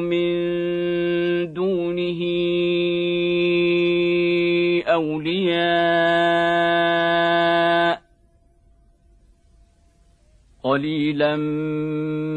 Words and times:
من 0.00 0.32
دونه 1.52 2.20
أولياء 4.86 6.42
قليلا 10.62 11.36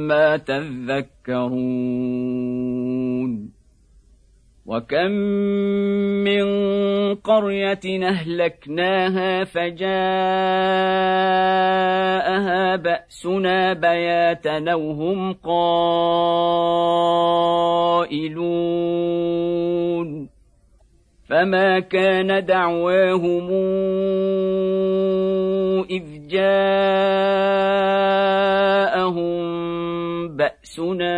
ما 0.10 0.38
تذكرون 0.38 1.86
وكم 4.66 5.12
من 6.26 6.46
قريه 7.16 8.08
اهلكناها 8.08 9.44
فجاءها 9.44 9.86
باسنا 12.76 13.74
بياتا 13.74 14.72
أو 14.72 14.92
هم 14.92 15.34
قائلون 15.34 15.86
فما 21.30 21.80
كان 21.80 22.46
دعواهم 22.46 23.50
اذ 25.90 26.28
جاءهم 26.28 27.66
باسنا 30.76 31.16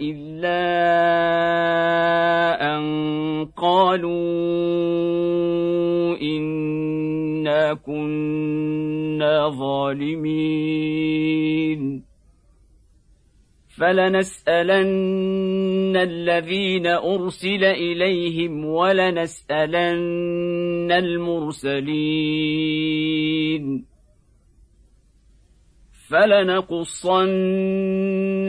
الا 0.00 0.62
ان 2.76 2.84
قالوا 3.56 4.18
انا 6.22 7.74
كنا 7.74 9.48
ظالمين 9.48 10.58
فلنسالن 13.68 14.76
الذين 15.96 16.86
ارسل 16.86 17.64
اليهم 17.64 18.64
ولنسالن 18.64 19.78
المرسلين 20.92 22.28
فلنقصن 26.10 27.26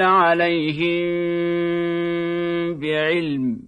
عليهم 0.01 1.09
بعلم 2.79 3.59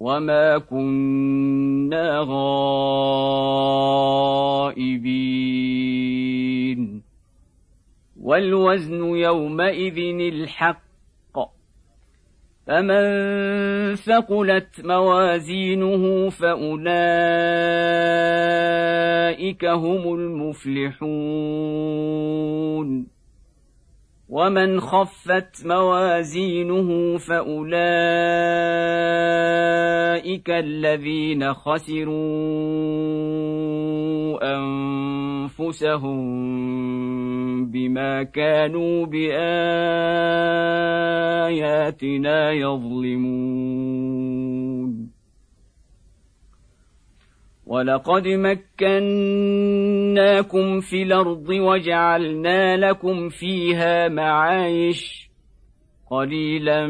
وما 0.00 0.58
كنا 0.58 2.24
غائبين. 2.28 2.70
والوزن 8.20 9.16
يومئذ 9.16 9.98
الحق 10.32 10.89
فمن 12.70 13.94
ثقلت 13.94 14.84
موازينه 14.84 16.28
فاولئك 16.30 16.84
هم 19.64 20.14
المفلحون 20.14 21.10
ومن 24.28 24.80
خفت 24.80 25.66
موازينه 25.66 27.16
فاولئك 27.18 27.70
الذين 30.50 31.54
خسروا 31.54 32.20
انفسهم 34.56 36.20
بما 37.70 38.22
كانوا 38.22 39.06
باياتنا 41.90 42.52
يظلمون 42.52 43.90
ولقد 47.66 48.28
مكناكم 48.28 48.80
في 50.80 51.02
الأرض 51.02 51.48
وجعلنا 51.48 52.76
لكم 52.76 53.28
فيها 53.28 54.08
معايش 54.08 55.30
قليلا 56.10 56.86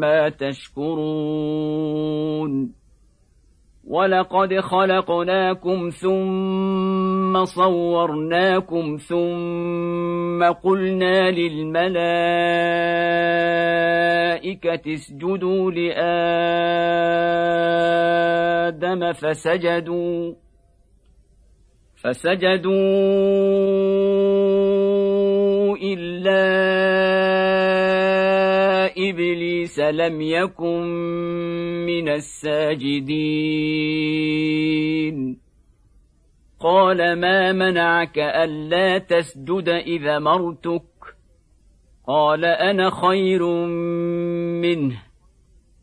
ما 0.00 0.28
تشكرون 0.28 1.70
ولقد 3.84 4.60
خلقناكم 4.60 5.88
ثم 5.88 7.09
صورناكم 7.44 8.96
ثم 8.96 10.44
قلنا 10.44 11.30
للملائكه 11.30 11.90
اسجدوا 14.94 15.70
لادم 15.70 15.92
فسجدوا 19.12 20.34
فسجدوا 21.96 22.70
الا 25.76 26.40
ابليس 29.10 29.78
لم 29.78 30.20
يكن 30.20 30.86
من 31.86 32.08
الساجدين 32.08 33.50
قال 36.60 37.16
ما 37.20 37.52
منعك 37.52 38.18
ألا 38.18 38.98
تسجد 38.98 39.68
إذا 39.68 40.18
مرتك؟ 40.18 40.82
قال 42.06 42.44
أنا 42.44 42.90
خير 42.90 43.46
منه 44.62 45.02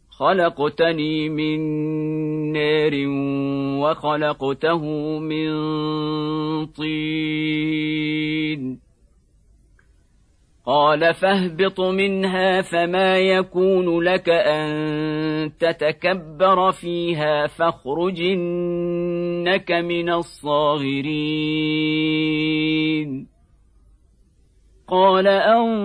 خلقتني 0.10 1.30
من 1.30 1.60
نار 2.54 2.92
وخلقته 3.82 4.84
من 5.20 5.56
طين. 6.66 8.08
قال 10.68 11.14
فاهبط 11.14 11.80
منها 11.80 12.62
فما 12.62 13.18
يكون 13.18 14.00
لك 14.04 14.30
أن 14.30 15.52
تتكبر 15.60 16.72
فيها 16.72 17.48
فاخرج 17.48 18.22
إنك 18.22 19.72
من 19.72 20.10
الصاغرين. 20.10 21.08
قال 24.88 25.28
أنظرني 25.28 25.78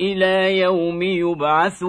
إلى 0.00 0.58
يوم 0.58 1.02
يبعثون. 1.02 1.82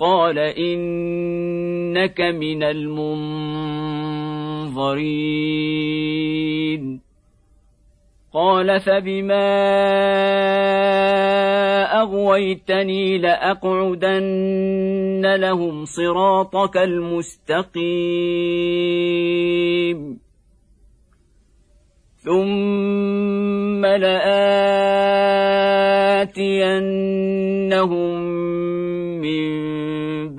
قال 0.00 0.38
إنك 0.38 2.20
من 2.20 2.62
المنظرين. 2.62 3.40
قال 8.34 8.80
فبما 8.80 9.50
أغويتني 12.00 13.18
لأقعدن 13.18 15.34
لهم 15.36 15.84
صراطك 15.84 16.76
المستقيم. 16.76 17.80
ثم 22.16 23.86
لآتينهم 23.86 24.40
من 29.20 29.79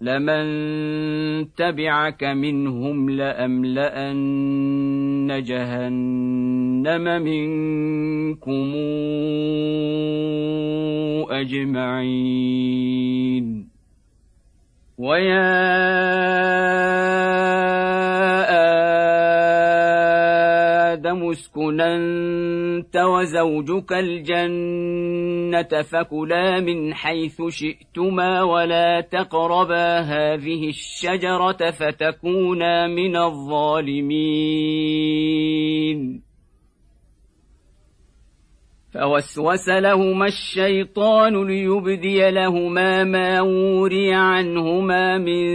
لمن 0.00 1.54
تبعك 1.54 2.24
منهم 2.24 3.10
لأملأن 3.10 4.20
جهنم 5.42 7.22
منكم 7.22 8.74
أجمعين. 11.30 12.90
ويا 14.98 15.70
آدم 21.10 21.32
أنت 21.80 22.96
وزوجك 22.96 23.92
الجنة 23.92 25.82
فكلا 25.82 26.60
من 26.60 26.94
حيث 26.94 27.42
شئتما 27.48 28.42
ولا 28.42 29.00
تقربا 29.00 29.98
هذه 29.98 30.68
الشجرة 30.68 31.70
فتكونا 31.70 32.86
من 32.86 33.16
الظالمين. 33.16 34.50
فوسوس 38.94 39.68
لهما 39.68 40.26
الشيطان 40.26 41.46
ليبدي 41.46 42.30
لهما 42.30 43.04
ما 43.04 43.40
وري 43.40 44.14
عنهما 44.14 45.18
من 45.18 45.50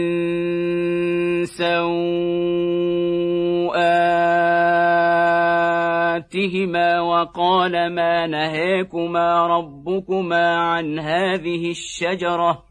سوءاتهما 6.29 7.01
وقال 7.01 7.93
ما 7.93 8.27
نهيكما 8.27 9.47
ربكما 9.47 10.57
عن 10.57 10.99
هذه 10.99 11.69
الشجره 11.69 12.63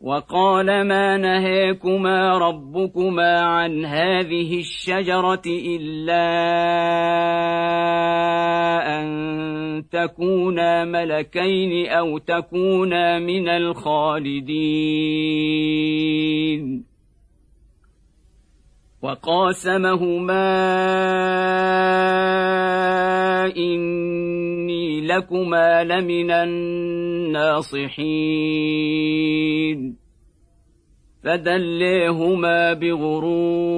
وقال 0.00 0.66
ما 0.66 1.16
نهيكما 1.16 2.38
ربكما 2.38 3.40
عن 3.40 3.84
هذه 3.84 4.58
الشجره 4.58 5.42
الا 5.46 6.22
ان 9.00 9.84
تكونا 9.92 10.84
ملكين 10.84 11.88
أو 11.88 12.18
تكونا 12.18 13.18
من 13.18 13.48
الخالدين 13.48 14.52
وقاسمهما 19.02 20.46
إني 23.56 25.00
لكما 25.00 25.84
لمن 25.84 26.30
الناصحين. 26.30 27.72
فدليهما 31.24 32.72
بغرور. 32.72 33.72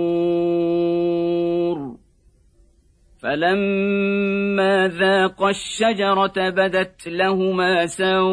فلما 3.24 4.88
ذاقا 4.88 5.50
الشجره 5.50 6.50
بدت 6.50 7.08
لهما 7.08 7.86
سوءاتهما 7.86 8.28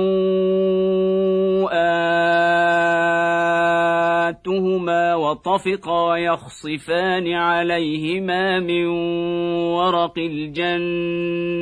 وطفقا 5.16 6.18
يخصفان 6.18 7.34
عليهما 7.34 8.60
من 8.60 8.86
ورق 9.76 10.14
الجنه 10.18 11.62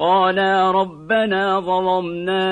قالا 0.00 0.70
ربنا 0.70 1.60
ظلمنا 1.60 2.44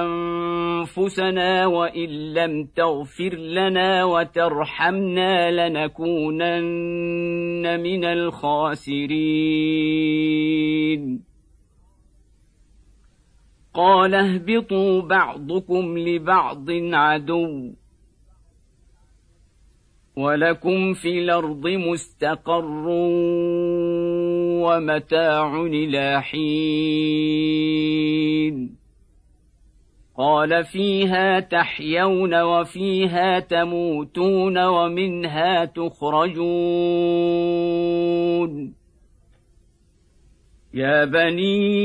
أنفسنا 0.00 1.66
وإن 1.66 2.34
لم 2.34 2.64
تغفر 2.76 3.34
لنا 3.34 4.04
وترحمنا 4.04 5.50
لنكونن 5.50 6.60
من 7.80 8.04
الخاسرين. 8.04 9.14
قال 13.74 14.14
اهبطوا 14.14 15.02
بعضكم 15.02 15.98
لبعض 15.98 16.70
عدو 16.70 17.72
ولكم 20.16 20.92
في 20.92 21.18
الأرض 21.18 21.66
مستقر 21.68 22.84
ومتاع 24.64 25.62
إلى 25.62 26.22
حين. 26.22 27.64
قال 30.18 30.64
فيها 30.64 31.40
تحيون 31.40 32.42
وفيها 32.42 33.40
تموتون 33.40 34.58
ومنها 34.58 35.64
تخرجون. 35.64 36.84
يا 40.74 41.04
بني 41.04 41.84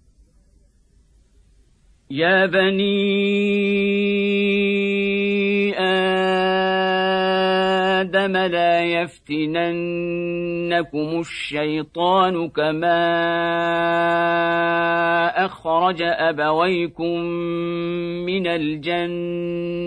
يا 2.11 2.45
بني 2.45 2.91
آدم 7.99 8.37
لا 8.37 8.83
يفتننكم 8.83 9.59
الشيطان 11.19 12.49
كما 12.49 13.05
أخرج 15.45 16.01
أبويكم 16.01 17.19
من 18.25 18.47
الجنة. 18.47 19.81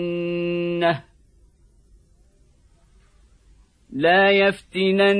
لا 3.95 4.29
يفتننكم 4.29 5.15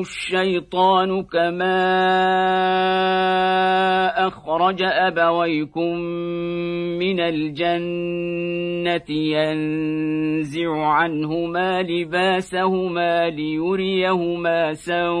الشيطان 0.00 1.22
كما 1.22 1.80
أخرج 4.26 4.82
أبويكم 4.82 5.96
من 7.00 7.20
الجنة 7.20 9.10
ينزع 9.10 10.76
عنهما 10.86 11.82
لباسهما 11.82 13.30
ليريهما 13.30 14.72
سوءاتهما 14.74 15.20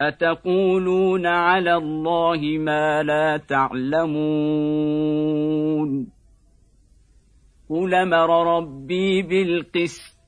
أتقولون 0.00 1.26
على 1.26 1.74
الله 1.74 2.40
ما 2.58 3.02
لا 3.02 3.36
تعلمون؟ 3.36 4.08
قل 7.70 7.94
أمر 7.94 8.56
ربي 8.56 9.22
بالقسط 9.22 10.18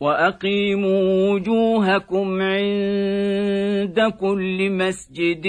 وأقيموا 0.00 1.32
وجوهكم 1.32 2.42
عند 2.42 4.00
كل 4.20 4.70
مسجد 4.70 5.46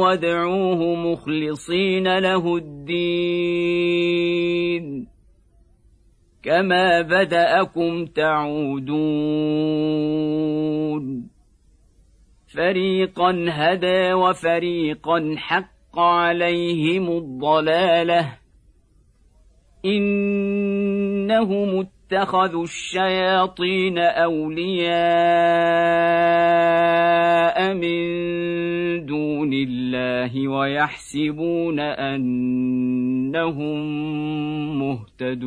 وادعوه 0.00 0.94
مخلصين 0.94 2.18
له 2.18 2.56
الدين. 2.56 3.56
كما 6.46 7.02
بداكم 7.02 8.06
تعودون 8.06 9.46
فريقا 12.54 13.46
هدى 13.48 14.12
وفريقا 14.12 15.34
حق 15.38 15.98
عليهم 15.98 17.10
الضلاله 17.18 18.38
انهم 19.84 21.80
اتخذوا 22.06 22.62
الشياطين 22.62 23.98
أولياء 23.98 24.94
من 27.74 29.06
دون 29.06 29.50
الله 29.52 30.48
ويحسبون 30.48 31.80
أنهم 31.80 33.38
مهتدون. 34.78 35.46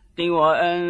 وأن 0.19 0.81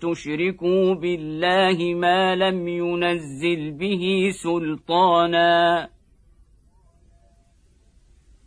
تشركوا 0.00 0.94
بالله 0.94 1.94
ما 1.94 2.34
لم 2.34 2.68
ينزل 2.68 3.70
به 3.70 4.30
سلطانا. 4.42 5.88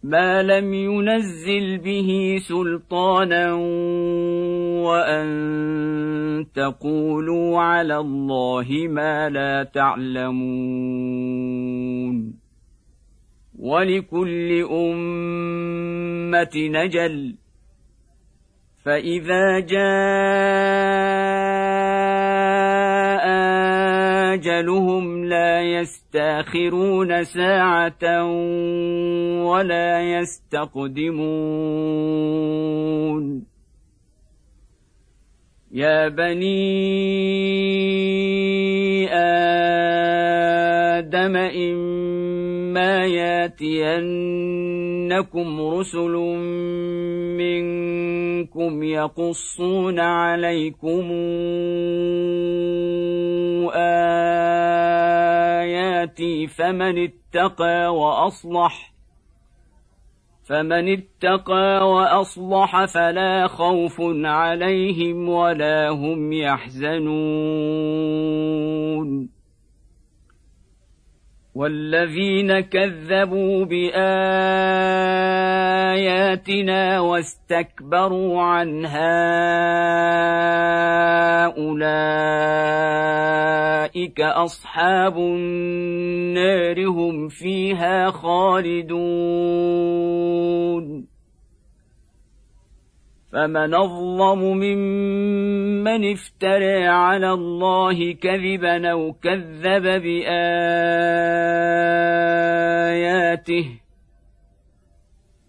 ما 0.03 0.43
لم 0.43 0.73
ينزل 0.73 1.77
به 1.77 2.35
سلطانا 2.37 3.53
وأن 4.83 5.27
تقولوا 6.55 7.59
على 7.59 7.97
الله 7.97 8.67
ما 8.89 9.29
لا 9.29 9.63
تعلمون. 9.63 10.45
ولكل 13.59 14.65
أمة 14.71 16.51
نجل. 16.55 17.44
فاذا 18.85 19.59
جاء 19.59 19.85
اجلهم 24.33 25.25
لا 25.25 25.61
يستاخرون 25.61 27.23
ساعه 27.23 28.23
ولا 29.43 30.01
يستقدمون 30.01 31.15
يا 35.75 36.07
بني 36.07 36.55
آدم 40.95 41.35
إما 41.35 43.05
ياتينكم 43.05 43.91
رسل 45.61 46.15
منكم 47.37 48.83
يقصون 48.83 49.99
عليكم 49.99 51.11
آياتي 55.35 56.47
فمن 56.47 57.03
اتقى 57.03 57.95
وأصلح 57.95 58.94
فمن 60.45 60.89
اتقى 60.89 61.89
وأصلح 61.91 62.85
فلا 62.85 63.47
خوف 63.47 64.01
عليهم 64.25 65.29
ولا 65.29 65.89
هم 65.89 66.33
يحزنون 66.33 67.05
والذين 71.55 72.59
كذبوا 72.59 73.65
بآياتنا 73.65 73.99
واستكبروا 76.99 78.41
عنها 78.41 79.15
أولئك 81.45 81.81
أصحاب 84.21 85.17
النار 85.17 86.87
هم 86.87 87.27
فيها 87.27 88.11
خالدون 88.11 89.55
فمن 93.35 93.73
اظلم 93.73 94.39
ممن 94.39 96.11
افترى 96.11 96.87
على 96.87 97.31
الله 97.31 98.13
كذبا 98.13 98.91
أو 98.91 99.13
كذب 99.13 99.83
باياته 99.83 100.25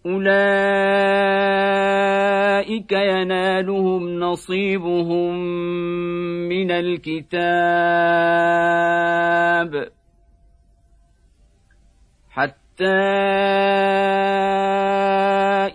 اولئك 0.05 0.51
ينالهم 2.91 4.19
نصيبهم 4.19 5.35
من 6.49 6.71
الكتاب 6.71 7.37
حتى 12.29 12.67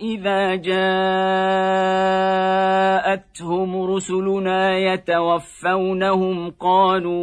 اذا 0.01 0.55
جاءتهم 0.55 0.83
رسلنا 3.83 4.77
يتوفونهم 4.77 6.51
قالوا 6.59 7.13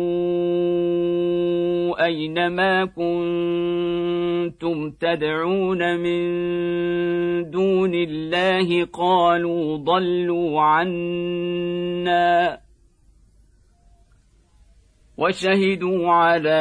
اين 2.04 2.46
ما 2.46 2.84
كنتم 2.84 4.90
تدعون 4.90 5.96
من 5.96 6.20
دون 7.50 7.94
الله 7.94 8.84
قالوا 8.84 9.76
ضلوا 9.76 10.60
عنا 10.60 12.60
وشهدوا 15.18 16.10
على 16.10 16.60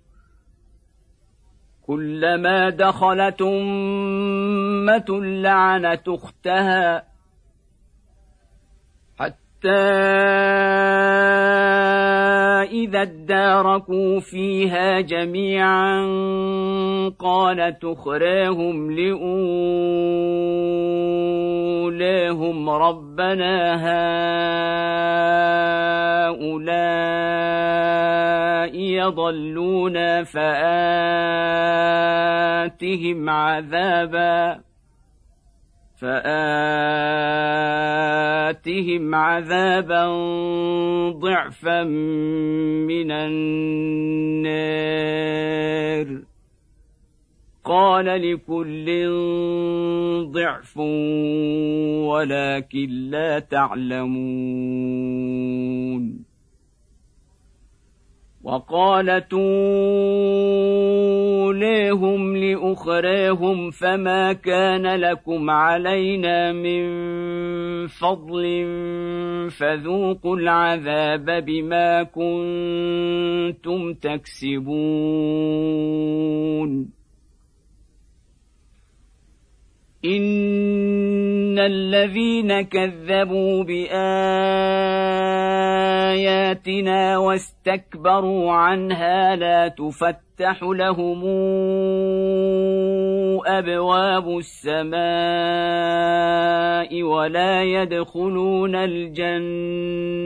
كلما 1.91 2.69
دخلت 2.69 3.41
أمة 3.41 5.05
لعنت 5.21 6.07
أختها. 6.07 7.10
إذا 12.71 13.01
اداركوا 13.01 14.19
فيها 14.19 15.01
جميعا 15.01 16.01
قال 17.19 17.79
تخراهم 17.79 18.91
لأولاهم 18.91 19.49
ربنا 22.69 23.75
هؤلاء 26.31 26.81
يضلون 28.75 30.23
فآتهم 30.23 30.49
عذاباً 33.29 34.70
فآتهم 36.01 37.15
عذابا 39.15 40.07
ضعفا 41.09 41.83
من 41.83 43.11
النار. 43.11 44.31
قال 47.63 48.05
لكل 48.05 49.09
ضعف 50.31 50.77
ولكن 52.07 52.89
لا 52.89 53.39
تعلمون. 53.39 54.71
وقالت 58.43 59.33
لأخريهم 62.51 63.71
فما 63.71 64.33
كان 64.33 64.87
لكم 64.95 65.49
علينا 65.49 66.51
من 66.51 66.87
فضل 67.87 68.65
فذوقوا 69.49 70.37
العذاب 70.37 71.45
بما 71.45 72.03
كنتم 72.03 73.93
تكسبون. 73.93 74.61
ان 80.05 81.59
الذين 81.59 82.61
كذبوا 82.61 83.63
باياتنا 83.63 83.97
واستكبروا 87.17 88.51
عنها 88.51 89.35
لا 89.35 89.67
تفتح 89.67 90.63
لهم 90.63 91.21
ابواب 93.45 94.37
السماء 94.37 95.01
ولا 97.03 97.63
يدخلون 97.63 98.75
الجنه 98.75 100.21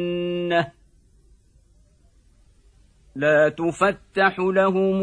لا 3.15 3.49
تفتح 3.49 4.39
لهم 4.39 5.01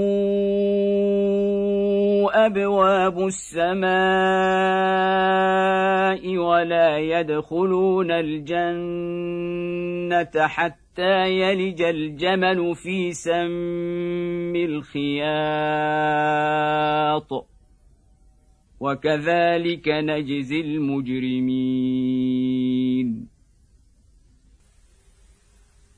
أبواب 2.30 3.26
السماء 3.26 3.92
ولا 6.36 6.98
يدخلون 6.98 8.10
الجنة 8.10 9.22
حتى 10.46 11.28
يلج 11.40 11.82
الجمل 11.82 12.74
في 12.74 13.12
سم 13.12 14.56
الخياط. 14.56 15.72
وكذلك 18.80 19.88
نجزي 19.88 20.60
المجرمين. 20.60 21.72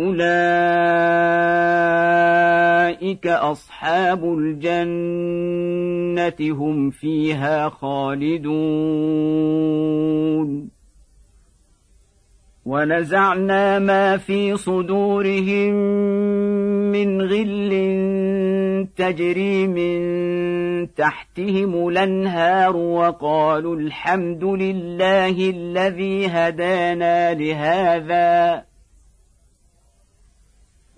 أولئك 0.00 0.20
أصحاب 3.26 4.24
الجنة 4.38 4.76
هم 6.40 6.90
فيها 6.90 7.68
خالدون. 7.68 8.60
ونزعنا 12.66 13.78
ما 13.78 14.16
في 14.16 14.56
صدورهم 14.56 15.74
من 16.92 17.22
غل 17.22 17.70
تجري 18.96 19.66
من 19.66 20.00
تحتهم 20.94 21.88
الأنهار 21.88 22.76
وقالوا 22.76 23.76
الحمد 23.76 24.44
لله 24.44 25.50
الذي 25.50 26.26
هدانا 26.26 27.34
لهذا. 27.34 28.69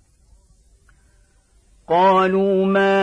قالوا 1.91 2.65
ما 2.65 3.01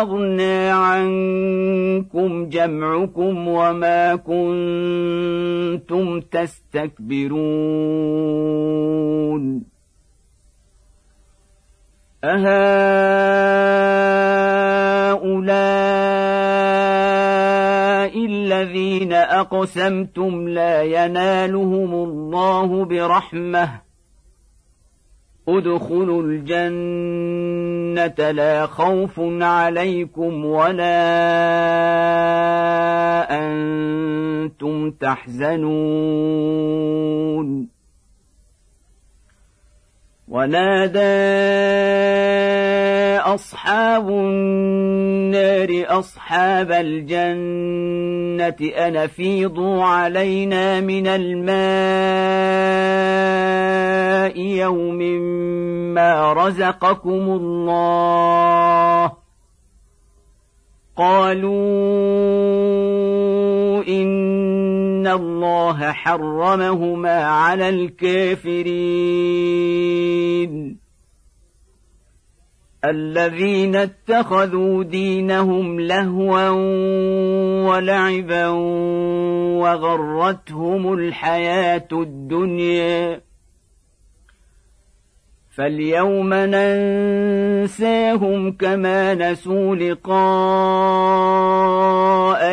أغنى 0.00 0.68
عنكم 0.68 2.48
جمعكم 2.48 3.48
وما 3.48 4.16
كنتم 4.16 6.20
تستكبرون 6.20 7.34
أهؤلاء 12.24 12.54
الذين 18.26 19.12
أقسمتم 19.12 20.48
لا 20.48 20.82
ينالهم 20.82 21.94
الله 21.94 22.84
برحمة 22.84 23.84
ادخلوا 25.48 26.22
الجنة 26.22 27.20
لا 28.30 28.66
خوف 28.66 29.20
عليكم 29.40 30.44
ولا 30.44 30.94
أنتم 33.30 34.90
تحزنون. 34.90 35.74
ونادى 40.34 40.98
أصحاب 43.22 44.08
النار 44.08 45.84
أصحاب 45.98 46.72
الجنة 46.72 48.56
ان 48.86 49.06
فيضوا 49.06 49.84
علينا 49.84 50.80
من 50.80 51.06
الماء 51.06 51.54
يوم 54.40 54.98
ما 55.94 56.32
رزقكم 56.32 57.10
الله 57.10 59.12
قالوا 60.96 62.24
ان 65.04 65.10
الله 65.10 65.92
حرمهما 65.92 67.24
على 67.24 67.68
الكافرين 67.68 68.84
الذين 72.84 73.76
اتخذوا 73.76 74.84
دينهم 74.84 75.80
لهوا 75.80 76.48
ولعبا 77.68 78.48
وغرتهم 79.60 80.92
الحياة 80.94 81.88
الدنيا 81.92 83.20
فاليوم 85.56 86.34
ننساهم 86.34 87.92
كما 88.52 89.14
نسوا 89.14 89.76
لقاء 89.76 90.14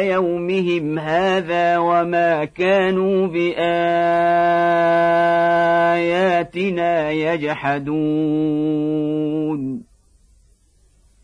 يومهم 0.04 1.00
هذا 1.00 1.78
وما 1.78 2.46
كانوا 2.46 3.28
بآياتنا 3.28 3.62
يجحدون. 7.12 7.92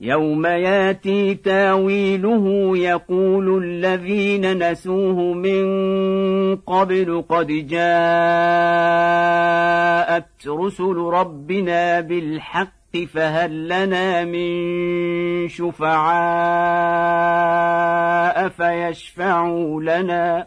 يوم 0.00 0.46
ياتي 0.46 1.34
تاويله 1.34 2.76
يقول 2.78 3.64
الذين 3.64 4.70
نسوه 4.70 5.34
من 5.34 5.66
قبل 6.56 7.24
قد 7.28 7.46
جاءت 7.46 7.78
رسل 10.46 10.96
ربنا 10.96 12.00
بالحق 12.00 12.96
فهل 13.14 13.68
لنا 13.68 14.24
من 14.24 15.48
شفعاء 15.48 15.98
فيشفعوا 18.48 19.82
لنا 19.82 20.46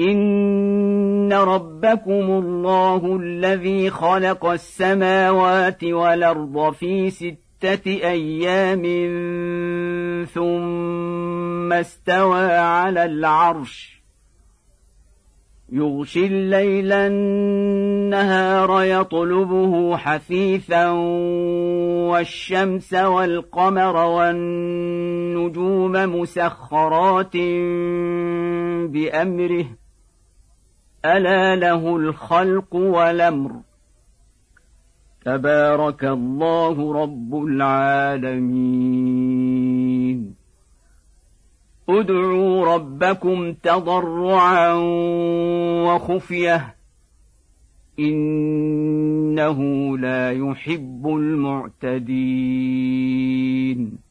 ان 0.00 1.32
ربكم 1.32 2.12
الله 2.12 3.16
الذي 3.16 3.90
خلق 3.90 4.46
السماوات 4.46 5.84
والارض 5.84 6.72
في 6.72 7.10
سته 7.10 7.86
أيام 7.86 8.82
ثم 10.24 11.72
استوى 11.72 12.52
على 12.52 13.04
العرش 13.04 14.02
يغشي 15.72 16.26
الليل 16.26 16.92
النهار 16.92 18.82
يطلبه 18.82 19.96
حثيثا 19.96 20.90
والشمس 22.10 22.94
والقمر 22.94 23.96
والنجوم 23.96 25.92
مسخرات 25.92 27.36
بامره 28.86 29.83
ألا 31.04 31.56
له 31.56 31.96
الخلق 31.96 32.74
والأمر. 32.74 33.60
تبارك 35.24 36.04
الله 36.04 37.02
رب 37.02 37.44
العالمين. 37.44 40.34
ادعوا 41.88 42.74
ربكم 42.74 43.52
تضرعا 43.52 44.72
وخفية. 45.84 46.74
إنه 47.98 49.58
لا 49.98 50.30
يحب 50.30 51.06
المعتدين. 51.06 54.03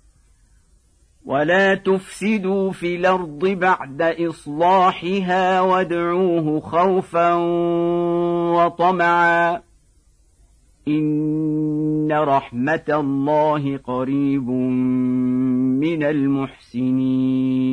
ولا 1.26 1.76
تفسدوا 1.76 2.72
في 2.72 2.96
الأرض 2.96 3.46
بعد 3.46 4.02
اصلاحها 4.02 5.62
وادعوه 5.62 6.60
خوفا 6.60 7.34
وطمعا 8.54 9.62
ان 10.88 12.12
رحمه 12.12 12.86
الله 12.90 13.78
قريب 13.78 14.50
من 15.80 16.04
المحسنين 16.04 17.64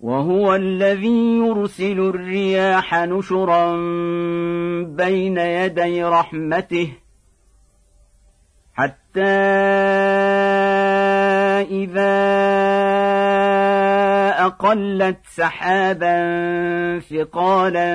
وهو 0.00 0.54
الذي 0.54 1.38
يرسل 1.38 2.00
الرياح 2.00 2.94
نشرا 2.94 3.72
بين 4.82 5.38
يدي 5.38 6.04
رحمته 6.04 6.92
حتى 8.82 9.20
إذا 11.70 12.18
أقلت 14.46 15.18
سحابا 15.24 16.18
ثقالا 16.98 17.92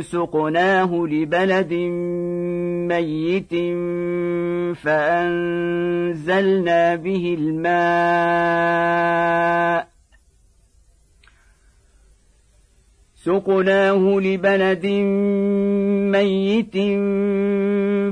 سقناه 0.00 1.06
لبلد 1.10 1.72
ميت 2.88 3.54
فأنزلنا 4.82 6.94
به 6.94 7.36
الماء 7.38 8.30
سقناه 13.30 14.02
لبلد 14.20 14.86
ميت 16.16 16.76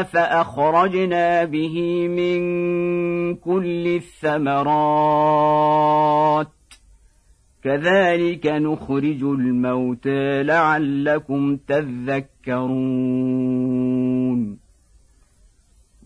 فاخرجنا 0.03 1.43
به 1.43 2.07
من 2.07 2.41
كل 3.35 3.87
الثمرات 4.23 5.27
كذلك 7.63 8.47
نخرج 8.47 9.23
الموتى 9.23 10.43
لعلكم 10.43 11.57
تذكرون 11.67 12.65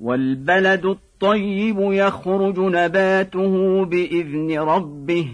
والبلد 0.02 0.98
الطيب 1.24 1.80
يخرج 1.80 2.60
نباته 2.60 3.86
بإذن 3.86 4.60
ربه 4.60 5.28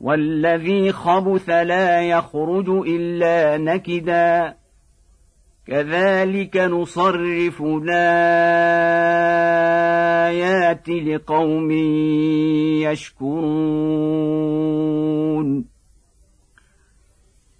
والذي 0.00 0.92
خبث 0.92 1.48
لا 1.50 2.02
يخرج 2.02 2.68
إلا 2.68 3.58
نكدا. 3.58 4.56
كذلك 5.66 6.56
نصرف 6.56 7.62
الآيات 7.62 7.88
لقوم 10.88 11.70
يشكرون. 12.86 13.36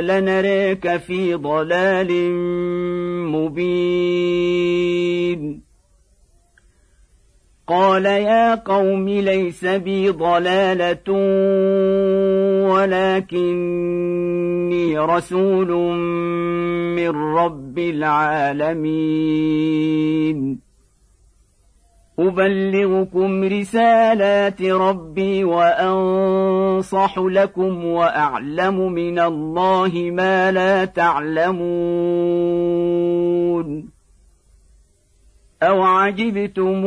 لنريك 0.00 0.96
في 0.96 1.34
ضلال 1.34 2.30
مبين. 3.32 4.46
قال 7.68 8.06
يا 8.06 8.54
قوم 8.54 9.08
ليس 9.08 9.64
بي 9.64 10.10
ضلاله 10.10 11.12
ولكني 12.70 14.98
رسول 14.98 15.68
من 16.96 17.08
رب 17.08 17.78
العالمين. 17.78 19.06
أبلغكم 22.18 23.44
رسالات 23.44 24.62
ربي 24.62 25.44
وأنصح 25.44 27.18
لكم 27.18 27.84
وأعلم 27.84 28.92
من 28.92 29.18
الله 29.18 30.10
ما 30.12 30.52
لا 30.52 30.84
تعلمون 30.84 31.66
أو 35.62 35.82
عجبتم 35.82 36.86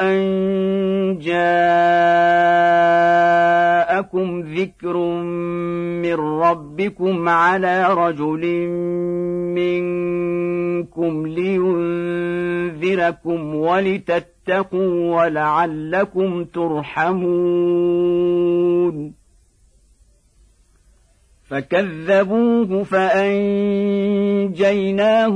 أن 0.00 1.18
جاءكم 1.18 2.22
ذكر 4.40 4.96
من 6.16 6.40
ربكم 6.40 7.28
على 7.28 7.94
رجل 7.94 8.68
منكم 9.54 11.26
لينذركم 11.26 12.74
ولتتقوا 13.54 15.16
ولعلكم 15.16 16.44
ترحمون. 16.44 18.02
فكذبوه 21.52 22.84
فأنجيناه 22.84 24.48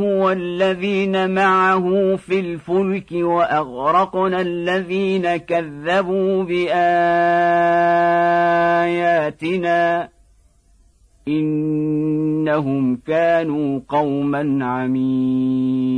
والذين 0.03 1.35
معه 1.35 2.17
في 2.17 2.41
الفلك 2.41 3.13
وأغرقنا 3.13 4.41
الذين 4.41 5.37
كذبوا 5.37 6.45
بآياتنا. 6.45 7.29
إنهم 11.29 12.97
كانوا 12.97 13.81
قوما 13.89 14.65
عمين. 14.65 15.97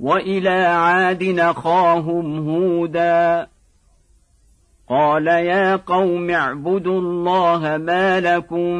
وإلى 0.00 0.48
عاد 0.48 1.24
نخاهم 1.24 2.48
هودا. 2.48 3.48
قال 4.88 5.26
يا 5.26 5.76
قوم 5.76 6.30
اعبدوا 6.30 7.00
الله 7.00 7.76
ما 7.76 8.20
لكم 8.20 8.76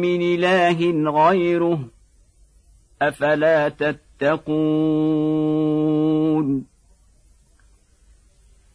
من 0.00 0.22
إله 0.22 1.10
غيره 1.10 1.80
أفلا 3.02 3.68
تتقون؟ 3.68 4.50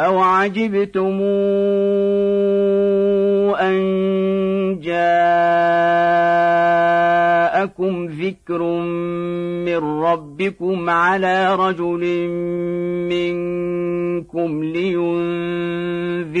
أو 0.00 0.18
عجبتم 0.18 1.20
أن 3.60 3.80
جاءكم 4.82 5.26
ذكر 8.06 8.62
من 9.64 9.76
ربكم 10.02 10.90
على 10.90 11.54
رجل 11.54 12.28
منكم 13.08 14.64
لينذركم 16.24 16.40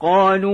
قالوا 0.00 0.50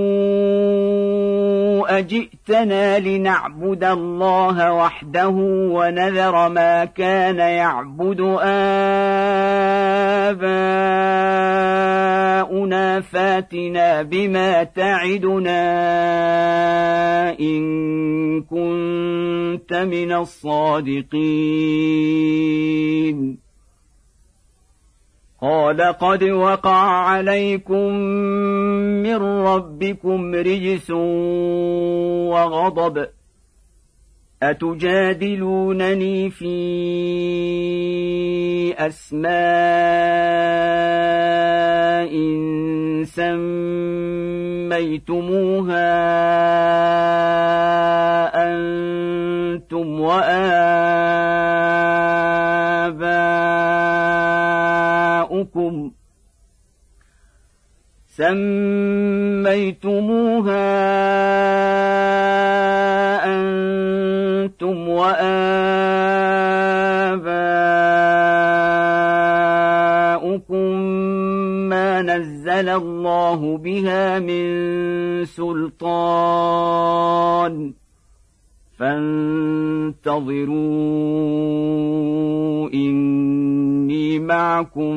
أجئتنا 1.99 2.99
لنعبد 2.99 3.83
الله 3.83 4.73
وحده 4.73 5.29
ونذر 5.71 6.49
ما 6.49 6.85
كان 6.85 7.37
يعبد 7.37 8.21
آباؤنا 12.11 13.01
فاتنا 13.01 14.01
بما 14.01 14.63
تعدنا 14.63 15.59
إن 17.39 18.41
كنت 18.41 19.73
من 19.73 20.11
الصادقين 20.13 21.07
قال 25.41 25.81
قد 25.81 26.23
وقع 26.23 26.87
عليكم 26.87 27.93
من 29.03 29.15
ربكم 29.21 30.35
رجس 30.35 30.91
وغضب. 32.31 33.07
أتجادلونني 34.43 36.29
في 36.29 36.47
أسماء 38.77 39.27
سميتموها 43.03 44.87
أنتم 48.35 49.99
واباؤكم 50.01 51.56
سميتموها 58.17 59.77
أنتم 63.25 64.89
وآباؤكم 64.89 65.37
ما 71.69 72.01
نزل 72.01 72.69
الله 72.69 73.57
بها 73.57 74.19
من 74.19 74.45
سلطان 75.25 76.73
فانتظروا 78.77 80.17
إني 82.73 84.19
معكم 84.19 84.95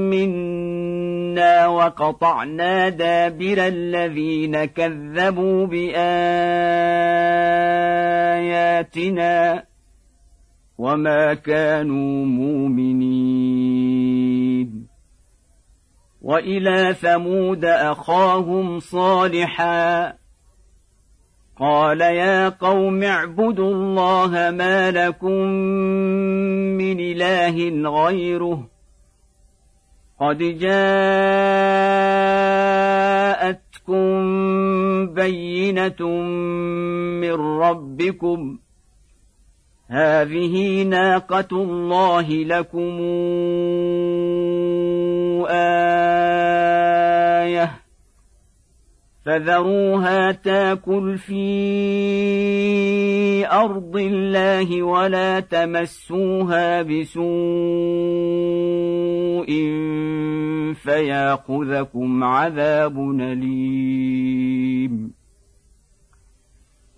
منا 0.09 1.67
وقطعنا 1.67 2.89
دابر 2.89 3.67
الذين 3.67 4.65
كذبوا 4.65 5.65
بآياتنا. 5.65 6.13
وما 10.83 11.33
كانوا 11.33 12.25
مؤمنين. 12.25 13.33
وإلى 16.21 16.93
ثمود 16.93 17.65
أخاهم 17.65 18.79
صالحا. 18.79 20.13
قال 21.59 22.01
يا 22.01 22.49
قوم 22.49 23.03
اعبدوا 23.03 23.73
الله 23.73 24.51
ما 24.51 24.91
لكم 24.91 25.47
من 26.77 26.99
إله 26.99 27.89
غيره. 27.89 28.69
قد 30.19 30.37
جاءتكم 30.37 30.73
بينة 35.13 36.07
من 37.21 37.33
ربكم. 37.33 38.62
هذه 39.93 40.83
ناقة 40.83 41.47
الله 41.51 42.29
لكم 42.29 43.01
آية 45.49 46.63
فذروها 49.25 50.31
تاكل 50.31 51.17
في 51.17 51.43
أرض 53.47 53.97
الله 53.97 54.83
ولا 54.83 55.39
تمسوها 55.39 56.81
بسوء 56.81 57.23
فياخذكم 60.73 62.23
عذاب 62.23 62.99
أليم 63.21 65.13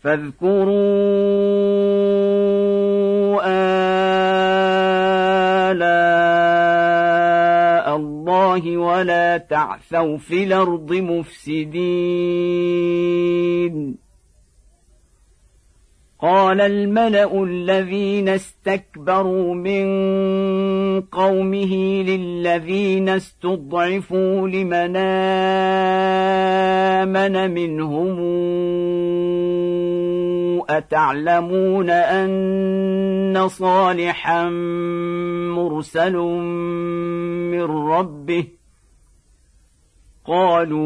فاذكروا 0.00 0.80
آلاء 5.70 7.96
الله 7.96 8.76
ولا 8.76 9.36
تعثوا 9.36 10.16
في 10.16 10.44
الأرض 10.44 10.92
مفسدين. 10.92 12.50
قال 16.22 16.60
الملأ 16.60 17.44
الذين 17.44 18.28
استكبروا 18.28 19.54
من 19.54 19.86
قومه 21.00 22.02
للذين 22.02 23.08
استضعفوا 23.08 24.48
لمن 24.48 24.96
آمن 27.00 27.54
منهم 27.54 28.20
أتعلمون 30.68 31.90
أن 31.90 33.48
صالحا 33.48 34.48
مرسل 35.54 36.16
من 37.52 37.62
ربه؟ 37.62 38.44
قالوا 40.26 40.80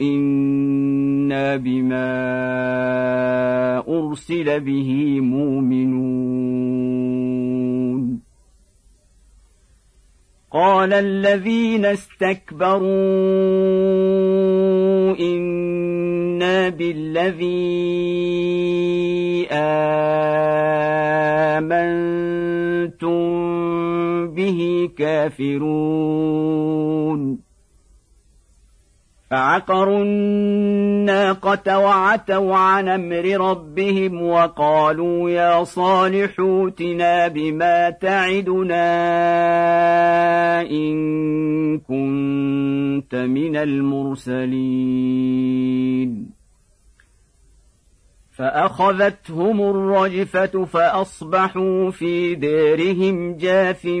إنا 0.00 1.56
بما 1.56 2.10
أرسل 3.88 4.60
به 4.60 5.20
مؤمنون. 5.20 6.20
قال 10.50 10.92
الذين 10.92 11.84
استكبروا 11.84 12.80
إنا 15.20 16.68
بالذي 16.68 17.46
آمنتم 19.52 20.30
به 24.34 24.90
كافرون. 24.98 26.40
فعقروا 29.30 30.02
الناقة 30.02 31.78
وعتوا 31.78 32.54
عن 32.56 32.88
أمر 32.88 33.50
ربهم 33.50 34.22
وقالوا 34.22 35.30
يا 35.30 35.64
صالح 35.64 36.40
اوتنا 36.40 37.28
بما 37.28 37.90
تعدنا 37.90 38.90
إن 40.60 41.78
كنت 41.78 43.14
من 43.14 43.56
المرسلين. 43.56 44.90
فأخذتهم 48.30 49.60
الرجفة 49.60 50.64
فأصبحوا 50.64 51.90
في 51.90 52.34
دارهم 52.34 53.36
جاثمين. 53.36 54.00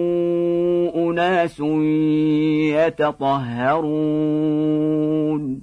أناس 1.21 1.59
يتطهرون. 2.89 5.61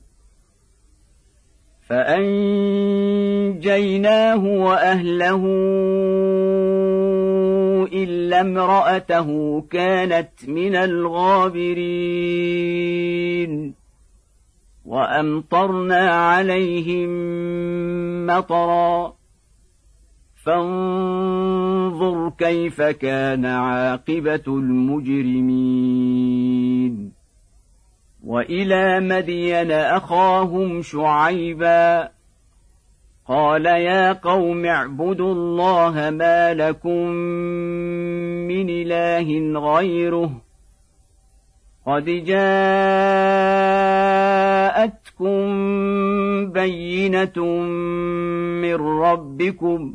فأنجيناه 1.88 4.44
وأهله 4.44 5.44
إلا 7.92 8.40
امرأته 8.40 9.61
كانت 9.70 10.30
من 10.48 10.76
الغابرين. 10.76 11.78
وأمطرنا 14.86 16.11
عليهم 16.11 17.09
مطرا. 18.26 19.17
فانظر 20.49 22.32
كيف 22.38 22.82
كان 22.82 23.44
عاقبة 23.46 24.42
المجرمين. 24.49 25.78
وإلى 28.24 29.01
مدين 29.01 29.72
أخاهم 29.72 30.82
شعيبا 30.82 32.09
قال 33.28 33.66
يا 33.66 34.12
قوم 34.12 34.64
اعبدوا 34.64 35.32
الله 35.32 36.11
ما 36.11 36.55
لكم 36.55 37.07
من 38.49 38.70
إله 38.70 39.61
غيره 39.61 40.30
قد 41.86 42.05
جاءتكم 42.05 42.53
بينة 46.53 47.46
من 48.62 48.74
ربكم 48.74 49.94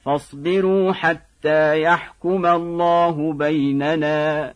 فاصبروا 0.05 0.93
حتى 0.93 1.83
يحكم 1.83 2.47
الله 2.47 3.33
بيننا 3.33 4.55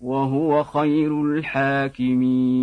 وهو 0.00 0.64
خير 0.64 1.22
الحاكمين. 1.22 2.62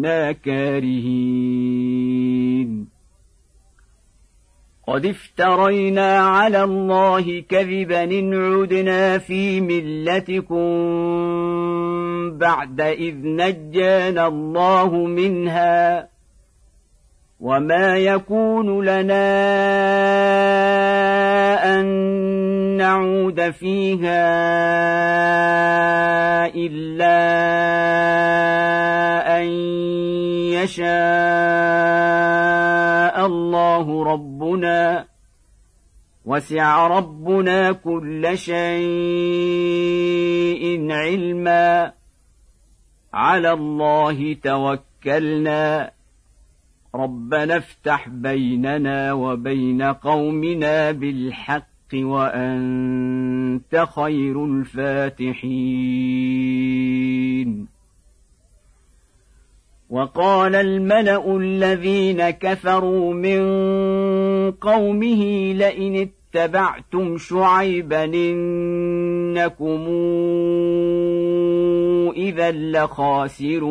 كنا 0.00 0.32
كارهين 0.32 1.90
قد 4.86 5.06
افترينا 5.06 6.18
على 6.18 6.62
الله 6.62 7.40
كذبا 7.48 8.04
ان 8.04 8.34
عدنا 8.34 9.18
في 9.18 9.60
ملتكم 9.60 10.70
بعد 12.38 12.80
اذ 12.80 13.14
نجانا 13.22 14.26
الله 14.26 14.94
منها 14.96 16.08
وما 17.40 17.96
يكون 17.96 18.84
لنا 18.84 19.30
ان 21.80 21.86
نعود 22.80 23.50
فيها 23.50 24.24
إلا 26.46 27.20
أن 29.40 29.44
يشاء 30.56 30.86
الله 33.26 34.04
ربنا 34.04 35.06
وسع 36.24 36.86
ربنا 36.86 37.72
كل 37.72 38.38
شيء 38.38 38.62
علما. 40.92 41.92
على 43.14 43.52
الله 43.52 44.36
توكلنا. 44.42 45.90
ربنا 46.94 47.56
افتح 47.56 48.08
بيننا 48.08 49.12
وبين 49.12 49.82
قومنا 49.82 50.90
بالحق. 50.90 51.79
وأنت 51.94 53.86
خير 53.94 54.44
الفاتحين. 54.44 55.40
وقال 59.90 60.54
الملأ 60.54 61.36
الذين 61.36 62.30
كفروا 62.30 63.14
من 63.14 63.40
قومه 64.50 65.52
لئن 65.52 66.08
اتبعتم 66.34 67.16
شعيبا 67.18 68.04
إنكم 68.04 69.86
إذا 72.16 72.50
لخاسرون. 72.50 73.70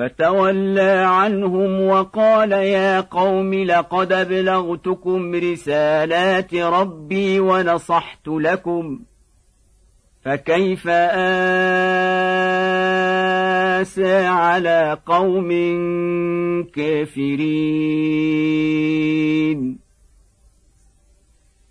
فتولى 0.00 1.04
عنهم 1.06 1.80
وقال 1.80 2.52
يا 2.52 3.00
قوم 3.00 3.54
لقد 3.54 4.12
أبلغتكم 4.12 5.34
رسالات 5.34 6.54
ربي 6.54 7.40
ونصحت 7.40 8.28
لكم 8.28 9.00
فكيف 10.24 10.88
آسى 10.88 11.06
على 14.26 14.98
قوم 15.06 15.50
كافرين 16.74 17.40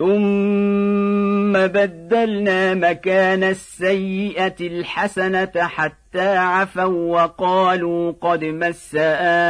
ثم 0.00 1.52
بدلنا 1.52 2.74
مكان 2.74 3.44
السيئة 3.44 4.54
الحسنة 4.60 5.52
حتى 5.56 6.36
عفوا 6.36 7.22
وقالوا 7.22 8.12
قد 8.20 8.44
مس 8.44 8.96
آباءنا 9.00 9.48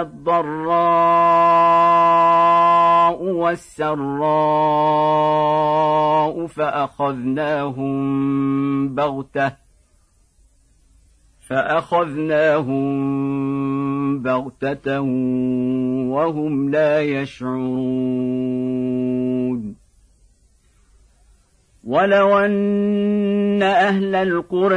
الضراء 0.00 0.72
والسراء 3.22 4.42
فأخذناهم 6.46 7.94
بغتة 8.94 9.61
فأخذناهم 11.52 12.88
بغتة 14.22 15.00
وهم 16.10 16.70
لا 16.70 17.00
يشعرون. 17.02 17.72
ولو 21.84 22.38
أن 22.38 23.62
أهل 23.62 24.14
القرى 24.14 24.76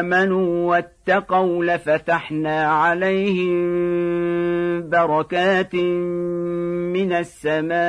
آمنوا 0.00 0.70
واتقوا 1.08 1.64
لفتحنا 1.64 2.64
عليهم 2.64 3.60
بركات 4.90 5.74
من 6.94 7.12
السماء 7.12 7.80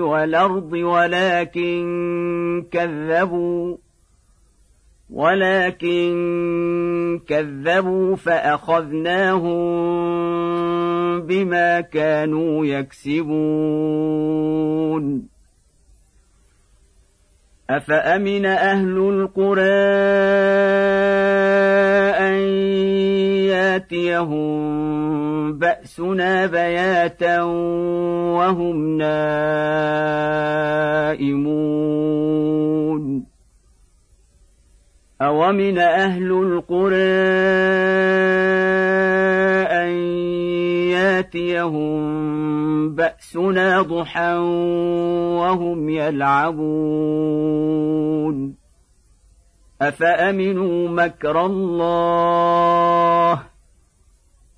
والأرض 0.00 0.72
ولكن 0.72 1.84
كذبوا 2.70 3.76
ولكن 5.10 6.10
كذبوا 7.28 8.16
فأخذناهم 8.16 9.54
بما 11.20 11.80
كانوا 11.80 12.66
يكسبون. 12.66 13.34
أفأمن 17.70 18.46
أهل 18.46 18.98
القرى 18.98 19.62
أن 22.20 22.34
ياتيهم 23.48 24.54
بأسنا 25.58 26.46
بياتا 26.46 27.42
وهم 27.42 28.98
نائمون؟ 28.98 30.04
أومن 35.22 35.78
أهل 35.78 36.32
القرى 36.32 36.94
أن 39.72 39.90
ياتيهم 41.04 42.94
بأسنا 42.94 43.82
ضحى 43.82 44.36
وهم 45.38 45.88
يلعبون. 45.88 46.64
أفأمنوا 49.82 50.88
مكر 50.88 51.46
الله؟ 51.46 53.42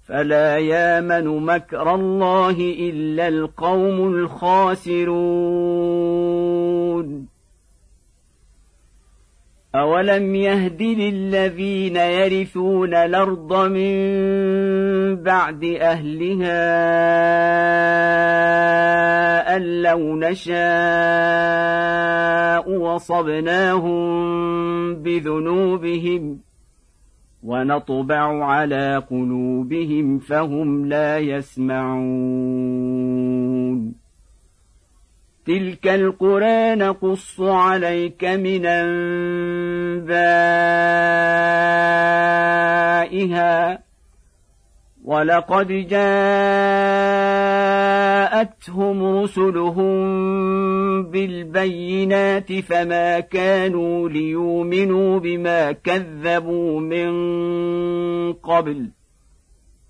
فلا 0.09 0.59
يامن 0.59 1.27
مكر 1.47 1.95
الله 1.95 2.57
إلا 2.61 3.29
القوم 3.29 4.09
الخاسرون. 4.15 5.07
أولم 9.77 10.35
يهد 10.35 10.83
للذين 10.83 11.97
يرثون 11.97 12.95
الأرض 12.95 13.69
من 13.69 13.97
بعد 15.23 15.65
أهلها 15.65 16.67
أن 19.57 19.83
لو 19.83 20.17
نشاء 20.17 20.57
وصبناهم 22.71 24.07
بذنوبهم 24.95 26.39
ونطبع 27.43 28.45
على 28.45 29.03
قلوبهم 29.11 30.19
فهم 30.19 30.87
لا 30.87 31.19
يسمعون 31.19 32.57
تلك 35.47 35.89
القرى 35.89 36.75
نقص 36.75 37.41
عليك 37.41 38.25
من 38.25 38.67
انبائها 38.67 39.07
ولقد 45.05 45.69
جاءتهم 45.89 46.17
رسلهم 49.19 49.97
بالبينات 51.03 52.53
فما 52.53 53.21
كانوا 53.21 54.09
ليؤمنوا 54.09 55.19
بما 55.19 55.73
كذبوا 55.73 56.81
من 56.81 57.13
قبل 58.33 58.91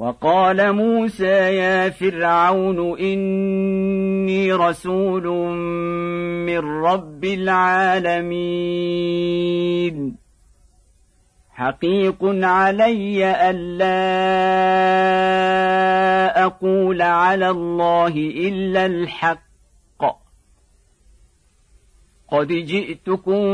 وقال 0.00 0.72
موسى 0.72 1.56
يا 1.56 1.90
فرعون 1.90 2.98
إني 2.98 4.52
رسول 4.52 5.26
من 6.46 6.58
رب 6.58 7.24
العالمين. 7.24 8.56
حقيق 11.50 12.18
علي 12.24 13.50
الا 13.50 13.96
أقول 16.44 17.02
على 17.02 17.50
الله 17.50 18.14
إلا 18.16 18.86
الحق. 18.86 19.50
قد 22.28 22.46
جئتكم 22.46 23.46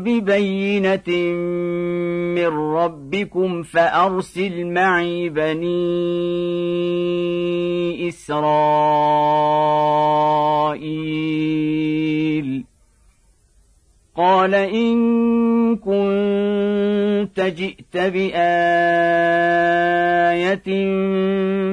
ببينة 0.00 1.08
من 2.34 2.46
ربكم 2.76 3.62
فأرسل 3.62 4.66
معي 4.66 5.28
بني 5.28 5.68
إسرائيل. 8.08 9.56
قال 14.16 14.54
إن 14.54 15.76
كنت 15.76 17.40
جئت 17.40 17.96
بآية 17.96 18.36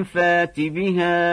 فات 0.03 0.59
بها 0.59 1.23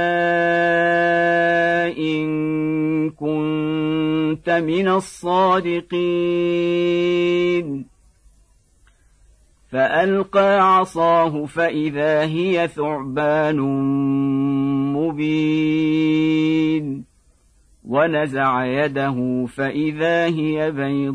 إن 1.99 3.11
كنت 3.11 4.51
من 4.51 4.89
الصادقين. 4.89 5.91
فألقى 9.73 10.79
عصاه 10.79 11.47
فإذا 11.47 12.23
هي 12.23 12.69
ثعبان 12.69 13.61
مبين. 14.93 17.10
ونزع 17.91 18.65
يده 18.65 19.47
فإذا 19.47 20.27
هي 20.27 20.71
بيضاء 20.71 21.11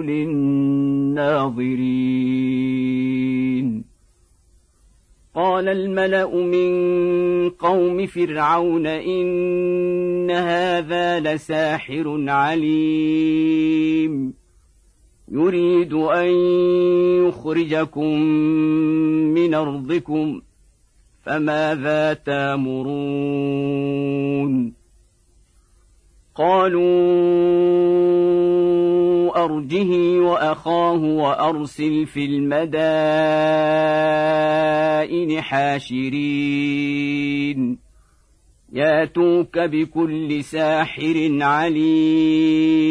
للناظرين. 0.00 1.50
قال 5.34 5.68
الملأ 5.68 6.34
من 6.34 6.70
قوم 7.50 8.06
فرعون 8.06 8.86
إن 8.86 10.30
هذا 10.30 11.20
لساحر 11.20 12.30
عليم. 12.30 14.34
يريد 15.32 15.92
أن 15.92 16.28
يخرجكم 17.26 18.20
من 19.34 19.54
أرضكم. 19.54 20.40
فماذا 21.22 22.14
تامرون؟ 22.14 23.60
قالوا 26.34 26.80
أرجه 29.44 30.20
وأخاه 30.20 31.02
وأرسل 31.04 32.06
في 32.06 32.24
المدائن 32.24 33.00
حاشرين. 35.40 37.10
ياتوك 38.72 39.58
بكل 39.58 40.44
ساحر 40.44 41.38
عليم. 41.40 42.90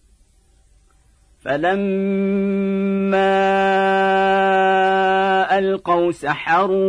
فلما 1.41 3.31
ألقوا 5.57 6.11
سحروا 6.11 6.81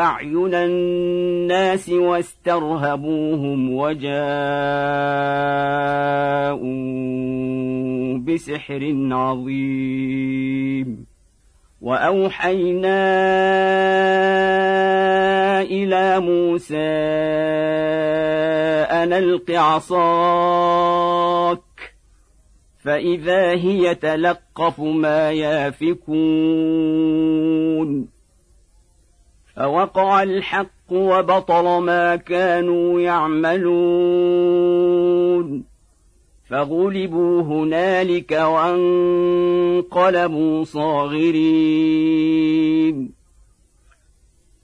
أعين 0.00 0.54
الناس 0.54 1.88
واسترهبوهم 1.90 3.74
وجاءوا 3.74 4.12
بسحر 8.18 8.94
عظيم. 9.10 11.06
وأوحينا 11.82 13.02
إلى 15.62 16.20
موسى 16.20 16.76
أن 18.90 19.12
ألق 19.12 19.50
عصاك 19.50 20.82
فإذا 22.82 23.50
هي 23.50 23.94
تلقف 23.94 24.80
ما 24.80 25.32
يافكون 25.32 26.12
فوقع 29.56 30.22
الحق 30.22 30.92
وبطل 30.92 31.82
ما 31.82 32.16
كانوا 32.16 33.00
يعملون 33.00 34.42
فغلبوا 36.50 37.42
هنالك 37.42 38.32
وانقلبوا 38.32 39.84
صاغرين 40.64 42.02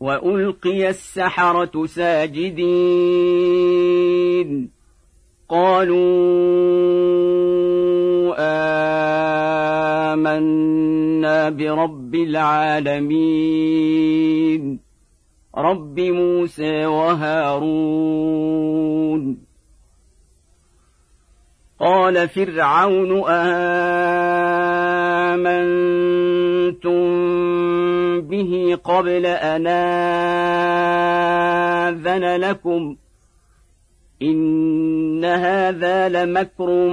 وألقي 0.00 0.88
السحرة 0.88 1.86
ساجدين 1.86 2.68
قالوا 5.48 6.78
آمنا 10.18 11.48
برب 11.48 12.14
العالمين. 12.14 13.28
رب 15.58 16.00
موسى 16.00 16.86
وهارون. 16.86 17.88
قال 21.80 22.28
فرعون 22.28 23.22
آمنتم 23.28 23.78
به 28.20 28.78
قبل 28.84 29.26
أن 29.26 29.66
آذن 31.88 32.36
لكم 32.36 32.94
ۖ؟ 32.94 33.07
ان 34.22 35.24
هذا 35.24 36.08
لمكر 36.08 36.88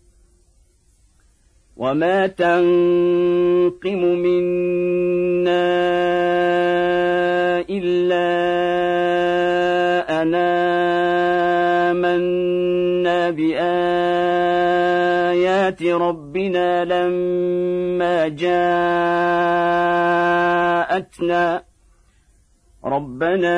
وما 1.81 2.27
تنقم 2.27 4.01
منا 4.21 5.65
الا 7.69 8.29
انا 10.21 10.53
منا 11.93 13.29
بايات 13.29 13.81
ربنا 15.83 16.85
لما 16.85 18.27
جاءتنا 18.27 18.71
ربنا 22.85 23.57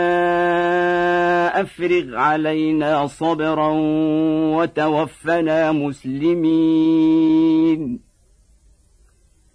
افرغ 1.62 2.16
علينا 2.16 3.08
صبرا 3.08 3.72
وتوفنا 4.56 5.72
مسلمين 5.72 7.34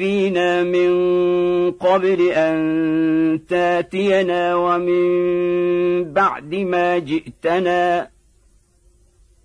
اوذينا 0.00 0.62
من 0.62 0.90
قبل 1.70 2.28
أن 2.28 3.40
تاتينا 3.48 4.54
ومن 4.54 6.12
بعد 6.12 6.54
ما 6.54 6.98
جئتنا 6.98 8.08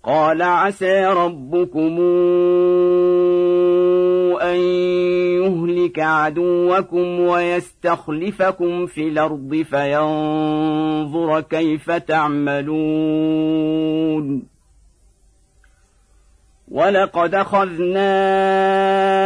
قال 0.04 0.42
عسى 0.42 1.04
ربكم 1.04 2.00
أن 4.42 4.56
يهلك 5.44 5.98
عدوكم 5.98 7.20
ويستخلفكم 7.20 8.86
في 8.86 9.08
الأرض 9.08 9.64
فينظر 9.70 11.40
كيف 11.40 11.90
تعملون 11.90 13.36
ولقد 16.68 17.34
أخذنا 17.34 19.25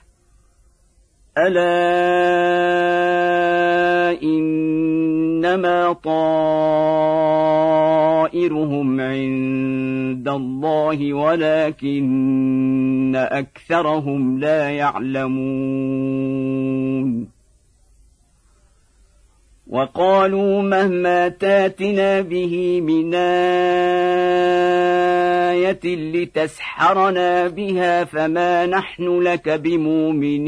ألا 1.37 1.61
إنما 4.23 5.93
طائرهم 5.93 6.21
عند 9.01 10.27
الله 10.27 11.13
ولكن 11.13 13.15
أكثرهم 13.15 14.39
لا 14.39 14.69
يعلمون. 14.69 15.41
وقالوا 19.71 20.61
مهما 20.61 21.27
تاتنا 21.27 22.21
به 22.21 22.81
من 22.81 23.15
آية 25.55 25.79
لتسحرنا 25.85 27.47
بها 27.47 28.03
فما 28.03 28.65
نحن 28.65 29.19
لك 29.19 29.49
بمؤمنين. 29.49 30.41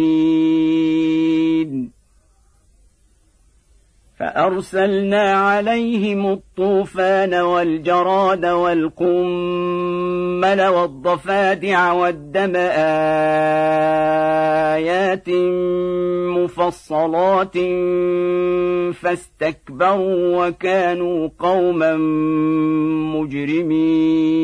فأرسلنا 4.24 5.34
عليهم 5.34 6.32
الطوفان 6.32 7.34
والجراد 7.34 8.46
والقمل 8.46 9.02
والضفادع 10.68 11.92
والدم 11.92 12.54
آيات 14.76 15.30
مفصلات 16.38 17.58
فاستكبروا 18.96 20.48
وكانوا 20.48 21.30
قوما 21.40 21.96
مجرمين. 23.16 24.44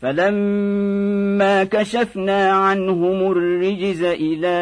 فلما 0.00 1.64
كشفنا 1.64 2.50
عنهم 2.50 3.32
الرجز 3.32 4.02
إلى 4.02 4.58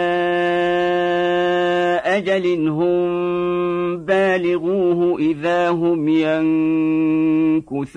أجل 2.05 2.69
هم 2.69 3.97
بالغوه 3.97 5.19
اذا 5.19 5.71
هم 5.71 6.09
ينكثون 7.69 7.97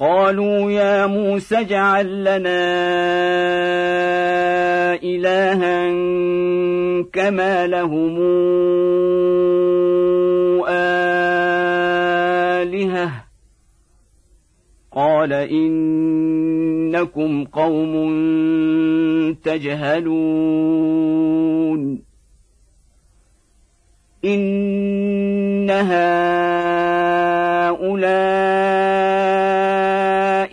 قالوا 0.00 0.70
يا 0.70 1.06
موسى 1.06 1.58
اجعل 1.58 2.24
لنا 2.24 2.70
إلها 4.94 5.90
كما 7.12 7.66
لهم 7.66 8.18
آلهة. 10.68 13.10
قال 14.92 15.32
إنكم 15.32 17.44
قوم 17.44 18.14
تجهلون. 19.34 20.60
إن 24.24 25.70
هؤلاء 25.70 26.80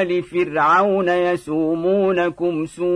ال 0.00 0.22
فرعون 0.22 1.08
يسومونكم 1.08 2.66
سوء 2.66 2.88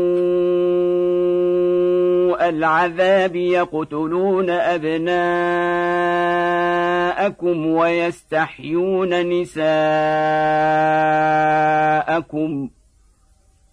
العذاب 2.48 3.36
يقتلون 3.36 4.50
ابناءكم 4.50 5.16
ويستحيون 7.66 9.28
نساءكم 9.28 9.62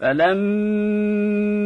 فلما 0.00 1.56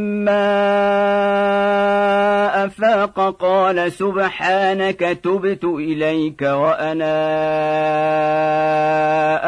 افاق 2.64 3.37
قال 3.41 3.93
سبحانك 3.93 5.01
تبت 5.22 5.64
اليك 5.64 6.43
وأنا 6.43 7.16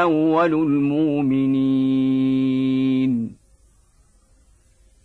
اول 0.02 0.52
المؤمنين. 0.54 2.12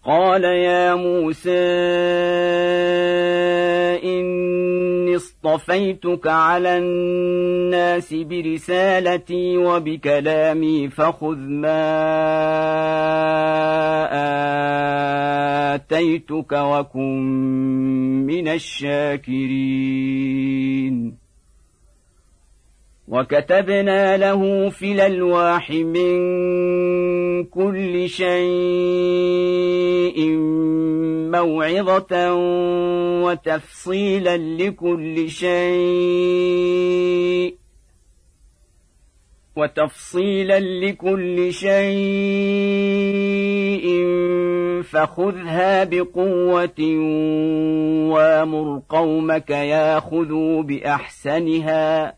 قال 0.05 0.43
يا 0.43 0.95
موسى 0.95 1.51
اني 4.03 4.86
اصطفيتك 5.17 6.27
على 6.27 6.77
الناس 6.77 8.13
برسالتي 8.13 9.57
وبكلامي 9.57 10.89
فخذ 10.89 11.37
ما 11.37 11.83
آتيتك 15.75 16.51
وكن 16.51 17.21
من 18.25 18.47
الشاكرين. 18.47 20.07
وكتبنا 23.07 24.17
له 24.17 24.69
في 24.69 24.91
الألواح 24.91 25.71
من 25.71 26.17
كل 27.43 28.09
شيء 28.09 29.37
موعظة 31.31 32.33
وتفصيلا 33.23 34.37
لكل 34.37 35.29
شيء 35.29 36.67
وتفصيلا 39.55 40.59
لكل 40.59 41.53
شيء 41.53 41.87
فخذها 44.83 45.83
بقوة 45.83 46.81
وامر 48.09 48.81
قومك 48.89 49.49
ياخذوا 49.49 50.63
بأحسنها 50.63 52.17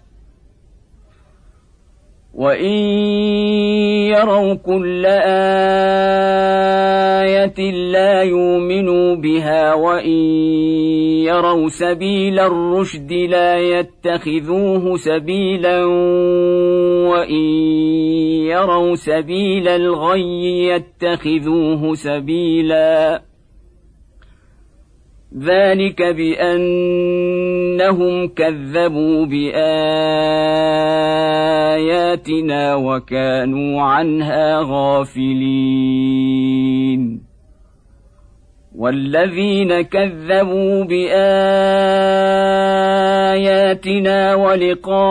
وان 2.33 2.73
يروا 4.07 4.53
كل 4.53 5.05
إيه 5.05 5.91
لا 7.91 8.23
يؤمنوا 8.23 9.15
بها 9.15 9.73
وان 9.73 10.09
يروا 11.27 11.67
سبيل 11.67 12.39
الرشد 12.39 13.13
لا 13.13 13.57
يتخذوه 13.57 14.95
سبيلا 14.97 15.85
وان 17.05 17.35
يروا 18.49 18.95
سبيل 18.95 19.67
الغي 19.67 20.65
يتخذوه 20.65 21.93
سبيلا 21.93 23.21
ذلك 25.37 26.01
بانهم 27.81 28.27
كذبوا 28.27 29.25
بآياتنا 29.25 29.55
وكانوا 32.75 33.81
عنها 33.81 34.61
غافلين. 34.63 36.11
والذين 38.75 39.81
كذبوا 39.81 40.83
بآياتنا 40.83 41.15
ولقاء 44.35 45.01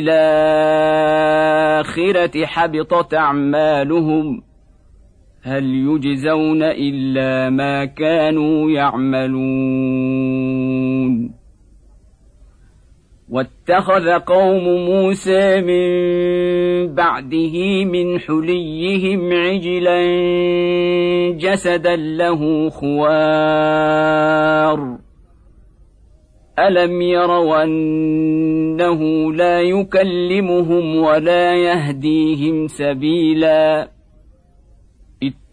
الآخرة 0.00 1.26
حبطت 2.46 3.14
أعمالهم 3.14 4.45
هل 5.46 5.64
يجزون 5.64 6.62
إلا 6.62 7.50
ما 7.50 7.84
كانوا 7.84 8.70
يعملون؟ 8.70 10.26
واتخذ 13.30 14.10
قوم 14.10 14.64
موسى 14.64 15.60
من 15.60 15.86
بعده 16.94 17.84
من 17.84 18.18
حليهم 18.18 19.32
عجلا 19.32 20.06
جسدا 21.30 21.96
له 21.96 22.70
خوار. 22.70 23.76
ألم 26.58 27.02
يروا 27.02 27.64
أنه 27.64 29.32
لا 29.32 29.60
يكلمهم 29.60 30.96
ولا 30.96 31.54
يهديهم 31.54 32.66
سبيلا؟ 32.66 33.95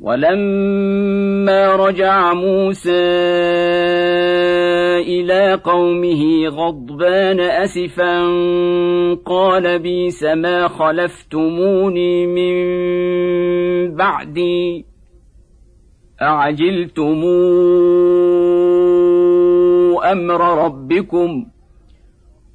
ولما 0.00 1.76
رجع 1.76 2.32
موسى 2.32 2.90
إلى 5.00 5.54
قومه 5.54 6.48
غضبان 6.48 7.40
أسفا 7.40 8.20
قال 9.26 9.78
بيس 9.78 10.22
ما 10.22 10.68
خلفتموني 10.68 12.26
من 12.26 12.54
بعدي 13.94 14.84
أعجلتم 16.22 17.24
أمر 20.12 20.64
ربكم 20.64 21.46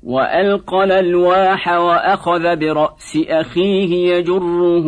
وألقى 0.03 0.83
الألواح 0.83 1.67
وأخذ 1.67 2.55
برأس 2.55 3.17
أخيه 3.29 4.15
يجره 4.15 4.85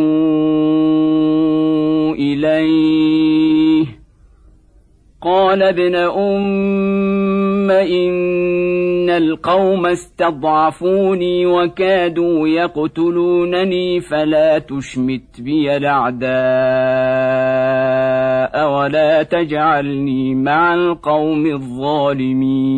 إليه. 2.13 3.85
قال 5.21 5.63
ابن 5.63 5.95
أم 5.95 7.71
إن 7.71 9.09
القوم 9.09 9.85
استضعفوني 9.85 11.45
وكادوا 11.45 12.47
يقتلونني 12.47 13.99
فلا 14.01 14.59
تشمت 14.59 15.41
بي 15.41 15.77
الأعداء 15.77 16.27
ولا 18.73 19.23
تجعلني 19.23 20.35
مع 20.35 20.73
القوم 20.73 21.45
الظالمين. 21.45 22.77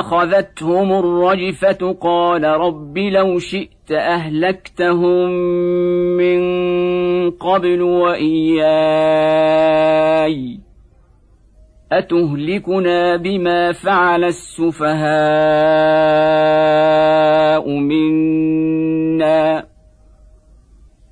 أخذتهم 0.00 0.92
الرجفة 0.92 1.96
قال 2.00 2.44
رب 2.44 2.98
لو 2.98 3.38
شئت 3.38 3.92
أهلكتهم 3.92 5.30
من 6.16 6.40
قبل 7.30 7.82
وإياي 7.82 8.70
أتهلكنا 11.92 13.16
بما 13.16 13.72
فعل 13.72 14.24
السفهاء 14.24 14.90
منا 17.68 19.69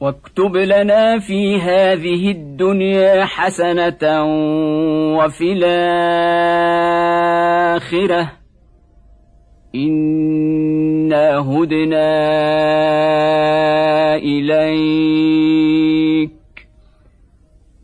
واكتب 0.00 0.56
لنا 0.56 1.18
في 1.18 1.56
هذه 1.56 2.30
الدنيا 2.30 3.24
حسنة 3.24 4.24
وفي 5.16 5.52
الآخرة. 5.52 5.92
إنا 9.74 11.38
هدنا 11.38 12.10
إليك. 14.14 16.30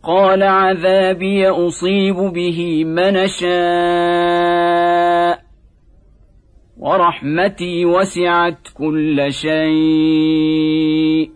قال 0.03 0.43
عذابي 0.43 1.49
أصيب 1.49 2.17
به 2.17 2.85
من 2.85 3.27
شاء. 3.27 4.67
ورحمتي 6.79 7.85
وسعت 7.85 8.69
كل 8.75 9.33
شيء. 9.33 11.36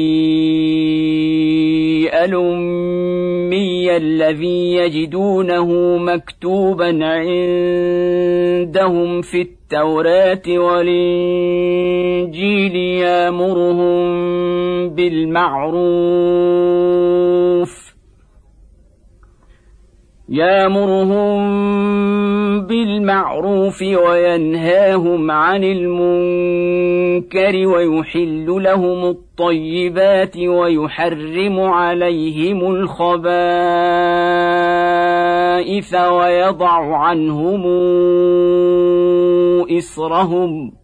الأمي 2.25 3.97
الذي 3.97 4.75
يجدونه 4.75 5.97
مكتوبا 5.99 7.05
عندهم 7.05 8.03
في 9.23 9.41
التوراة 9.43 10.43
والإنجيل 10.49 11.57
يامرهم 12.77 14.03
بالمعروف 14.89 16.23
يامرهم 20.33 21.43
بالمعروف 22.67 23.83
وينهاهم 23.83 25.31
عن 25.31 25.65
المنكر 25.65 27.67
ويحل 27.67 28.47
لهم 28.49 29.05
الطيبات 29.05 30.37
ويحرم 30.37 31.61
عليهم 31.61 32.75
الخبائث 32.75 33.25
ويضع 35.95 36.97
عنهم 36.97 37.63
اصرهم 39.79 40.82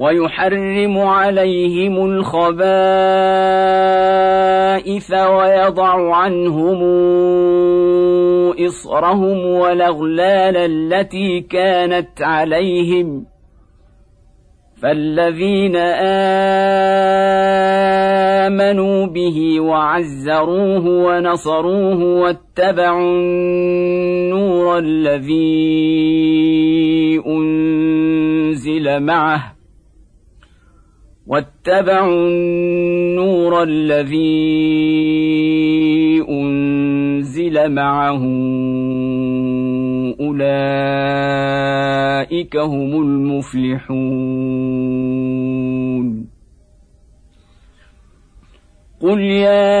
ويحرم 0.00 0.98
عليهم 0.98 2.04
الخبائث 2.04 2.50
ويضع 5.12 6.16
عنهم 6.16 6.80
إصرهم 8.66 9.46
والأغلال 9.46 10.56
التي 10.56 11.40
كانت 11.40 12.22
عليهم. 12.22 13.26
فالذين 14.82 15.76
آمنوا 18.46 19.06
به 19.06 19.60
وعزروه 19.60 20.86
ونصروه 20.86 22.04
واتبعوا 22.04 23.00
النور 23.00 24.78
الذي 24.78 25.40
أنزل 27.26 29.00
معه 29.00 29.59
واتبعوا 31.68 32.28
النور 32.28 33.62
الذي 33.62 34.60
إسرائيل 37.50 37.72
معه 37.74 38.22
أولئك 40.20 41.26
هم 42.56 43.02
المفلحون. 43.02 44.00
قل 49.00 49.20
يا 49.20 49.80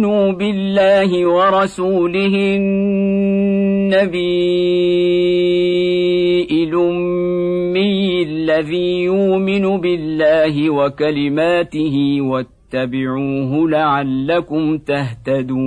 فامنوا 0.00 0.32
بالله 0.32 1.26
ورسوله 1.26 2.56
النبي 2.56 4.00
الأمي 6.50 8.22
الذي 8.22 9.02
يؤمن 9.02 9.80
بالله 9.80 10.70
وكلماته 10.70 12.18
واتبعوه 12.20 13.70
لعلكم 13.70 14.78
تهتدون. 14.78 15.60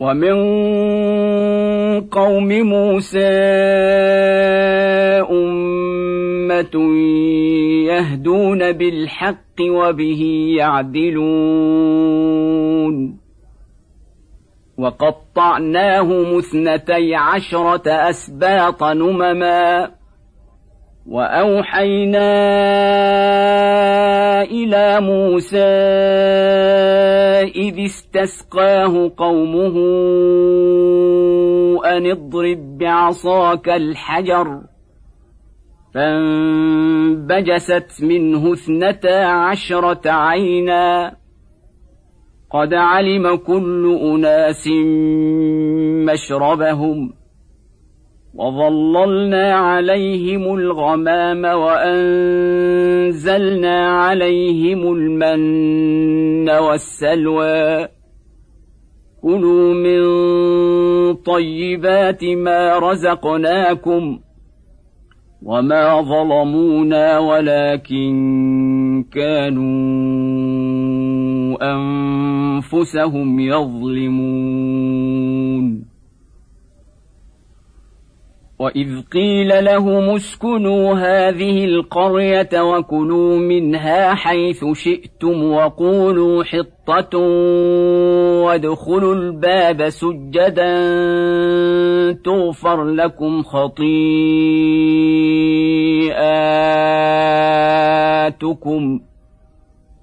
ومن 0.00 0.34
قوم 2.10 2.48
موسى 2.48 3.28
أمة 5.30 6.74
يهدون 7.94 8.72
بالحق 8.72 9.60
وبه 9.60 10.54
يعدلون. 10.58 11.64
وقطعناه 14.78 16.36
مثنتي 16.36 17.14
عشرة 17.14 17.90
أسباط 17.90 18.82
نمما. 18.84 19.90
وأوحينا 21.06 22.32
إلى 24.42 25.00
موسى 25.00 25.58
إذ 27.56 27.84
استسقاه 27.84 29.12
قومه 29.16 29.76
أن 31.86 32.10
اضرب 32.10 32.78
بعصاك 32.78 33.68
الحجر. 33.68 34.73
فانبجست 35.94 37.88
منه 38.02 38.52
اثنتا 38.52 39.24
عشرة 39.24 40.10
عينا. 40.10 41.16
قد 42.50 42.74
علم 42.74 43.36
كل 43.36 43.98
أناس 44.02 44.68
مشربهم 46.12 47.12
وظللنا 48.34 49.54
عليهم 49.54 50.54
الغمام 50.54 51.44
وأنزلنا 51.44 52.56
عليهم 53.88 54.92
المن 54.92 56.50
والسلوى. 56.50 57.88
كلوا 59.22 59.74
من 59.74 60.02
طيبات 61.14 62.24
ما 62.24 62.78
رزقناكم 62.78 64.18
وما 65.44 66.02
ظلمونا 66.02 67.18
ولكن 67.18 68.14
كانوا 69.12 69.64
انفسهم 71.74 73.40
يظلمون 73.40 74.74
واذ 78.64 79.02
قيل 79.12 79.64
لهم 79.64 80.14
اسكنوا 80.14 80.94
هذه 80.94 81.64
القريه 81.64 82.48
وكلوا 82.60 83.38
منها 83.38 84.14
حيث 84.14 84.64
شئتم 84.72 85.44
وقولوا 85.44 86.44
حطه 86.44 87.18
وادخلوا 88.44 89.14
الباب 89.14 89.88
سجدا 89.88 90.82
تغفر 92.12 92.84
لكم 92.84 93.42
خطيئاتكم 93.42 93.80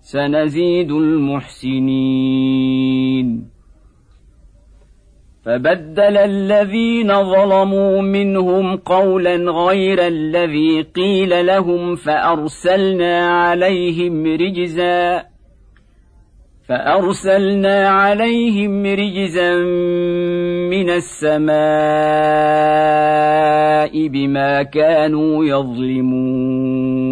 سنزيد 0.01 0.91
المحسنين 0.91 2.41
فبدل 5.45 6.17
الذين 6.17 7.23
ظلموا 7.23 8.01
منهم 8.01 8.77
قولا 8.77 9.35
غير 9.51 10.07
الذي 10.07 10.81
قيل 10.81 11.45
لهم 11.45 11.95
فأرسلنا 11.95 13.29
عليهم 13.29 14.25
رجزا 14.25 15.23
فأرسلنا 16.69 17.89
عليهم 17.89 18.85
رجزا 18.85 19.55
من 20.69 20.89
السماء 20.89 21.61
بما 24.07 24.63
كانوا 24.63 25.45
يظلمون 25.45 27.11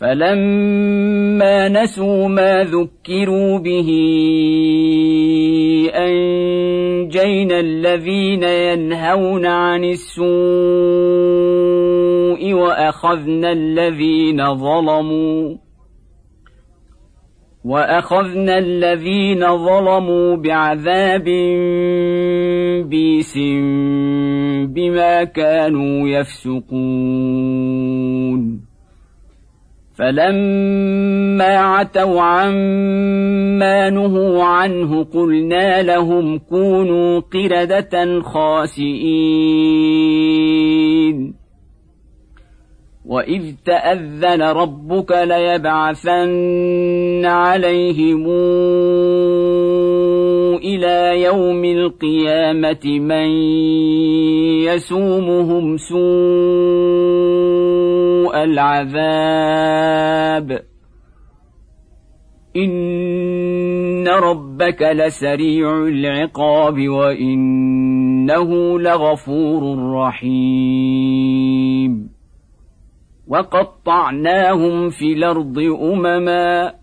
فلما 0.00 1.68
نسوا 1.68 2.28
ما 2.28 2.64
ذكروا 2.64 3.58
به 3.58 3.88
انجينا 5.94 7.60
الذين 7.60 8.42
ينهون 8.42 9.46
عن 9.46 9.84
السوء 9.84 10.24
واخذنا 12.54 13.52
الذين 13.52 14.54
ظلموا 14.54 15.56
واخذنا 17.64 18.58
الذين 18.58 19.40
ظلموا 19.56 20.36
بعذاب 20.36 21.24
بيس 22.88 23.38
بما 24.66 25.24
كانوا 25.24 26.08
يفسقون 26.08 27.50
فلما 30.00 31.44
عتوا 31.44 32.20
عما 32.20 33.90
نهوا 33.90 34.44
عنه 34.44 35.04
قلنا 35.04 35.82
لهم 35.82 36.38
كونوا 36.38 37.20
قردة 37.20 38.20
خاسئين. 38.20 39.70
وإذ 43.06 43.54
تأذن 43.66 44.42
ربك 44.42 45.12
ليبعثن 45.12 47.24
عليهم 47.24 48.26
إلى 50.64 51.22
يوم 51.22 51.64
القيامة 51.64 52.98
من 53.00 53.28
يسومهم 54.64 55.76
سوء 55.76 56.00
العذاب. 58.44 59.90
إن 62.56 64.08
ربك 64.08 64.82
لسريع 64.82 65.86
العقاب 65.86 66.88
وإنه 66.88 68.78
لغفور 68.80 69.92
رحيم. 69.92 71.40
وقطعناهم 73.28 74.90
في 74.90 75.12
الأرض 75.12 75.58
أمما 75.82 76.79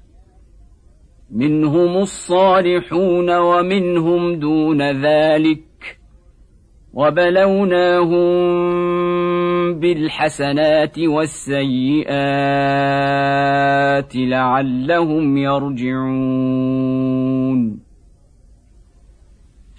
منهم 1.31 1.97
الصالحون 1.97 3.37
ومنهم 3.37 4.35
دون 4.35 4.81
ذلك 5.05 5.63
وبلوناهم 6.93 8.27
بالحسنات 9.79 10.99
والسيئات 10.99 12.07
لعلهم 14.15 15.37
يرجعون 15.37 16.67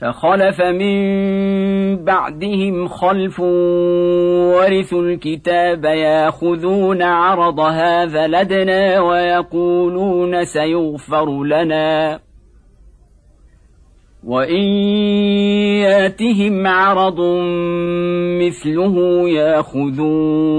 فخلف 0.01 0.61
من 0.61 2.05
بعدهم 2.05 2.89
خلف 2.89 3.41
ورثوا 3.41 5.03
الكتاب 5.03 5.85
ياخذون 5.85 7.03
عرض 7.03 7.61
هذا 7.61 8.27
لدنا 8.27 9.01
ويقولون 9.01 10.45
سيغفر 10.45 11.45
لنا. 11.45 12.21
وإن 14.25 14.63
ياتهم 15.83 16.67
عرض 16.67 17.21
مثله 18.41 19.29
ياخذوه. 19.29 20.59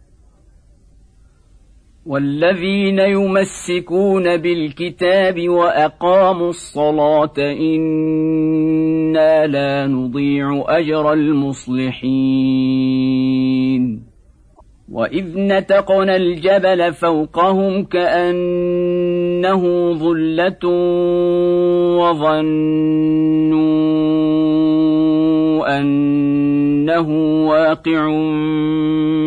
والذين 2.05 2.99
يمسكون 2.99 4.37
بالكتاب 4.37 5.49
وأقاموا 5.49 6.49
الصلاة 6.49 7.33
إنا 7.37 9.47
لا 9.47 9.87
نضيع 9.87 10.63
أجر 10.67 11.13
المصلحين. 11.13 12.51
وإذ 14.91 15.37
نتقنا 15.37 16.15
الجبل 16.15 16.93
فوقهم 16.93 17.83
كانه 19.41 19.93
ظله 19.93 20.67
وظنوا 21.97 22.61
أنه 25.79 27.09
واقع 27.47 28.07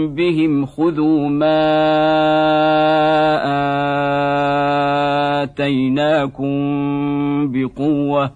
بهم 0.07 0.67
خذوا 0.67 1.29
ما 1.29 1.65
آتيناكم 5.43 6.55
بقوة 7.53 8.33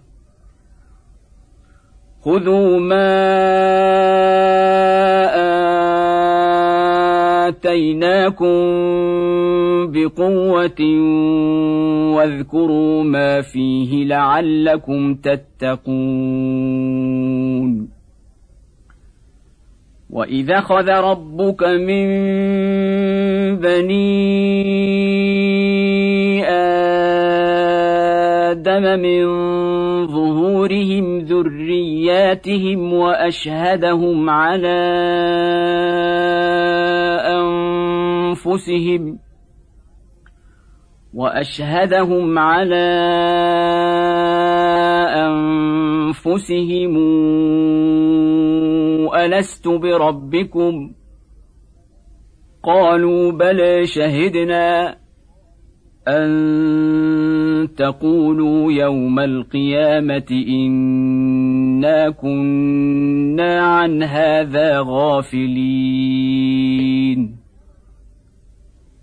خذوا 2.24 2.78
ما 2.78 3.28
اتيناكم 7.48 8.56
بقوه 9.92 10.80
واذكروا 12.16 13.02
ما 13.04 13.40
فيه 13.40 14.04
لعلكم 14.04 15.14
تتقون 15.14 16.78
واذا 20.10 20.60
خذ 20.60 20.88
ربك 20.88 21.62
من 21.62 22.06
بني 23.56 24.08
آدم 28.48 29.00
من 29.00 29.26
ظهورهم 30.06 31.18
ذرياتهم 31.18 32.92
واشهدهم 32.92 34.30
على 34.30 34.78
انفسهم 37.26 39.18
واشهدهم 41.14 42.38
على 42.38 42.88
انفسهم 46.08 46.96
الست 49.14 49.68
بربكم 49.68 50.90
قالوا 52.62 53.32
بلى 53.32 53.86
شهدنا 53.86 54.96
ان 56.08 57.68
تقولوا 57.76 58.72
يوم 58.72 59.18
القيامه 59.18 60.44
انا 60.48 62.10
كنا 62.10 63.60
عن 63.60 64.02
هذا 64.02 64.80
غافلين 64.80 66.18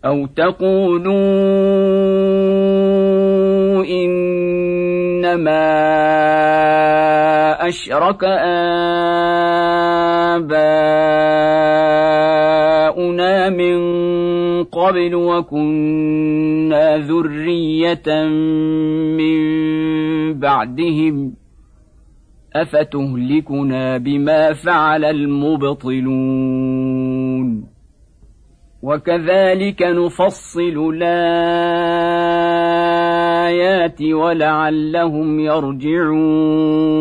أو 0.06 0.26
تقولوا 0.26 1.16
إنما 3.86 5.66
أشرك 7.68 8.24
آباؤنا 12.36 13.50
من 13.50 13.78
قبل 14.64 15.16
وكنا 15.16 16.98
ذرية 16.98 18.26
من 19.18 19.40
بعدهم 20.40 21.34
أفتهلكنا 22.56 23.98
بما 23.98 24.54
فعل 24.54 25.06
المبطلون 25.06 26.16
وكذلك 28.86 29.82
نفصل 29.82 30.94
الآيات 30.94 31.22
ولعلهم 34.02 35.40
يرجعون. 35.40 36.96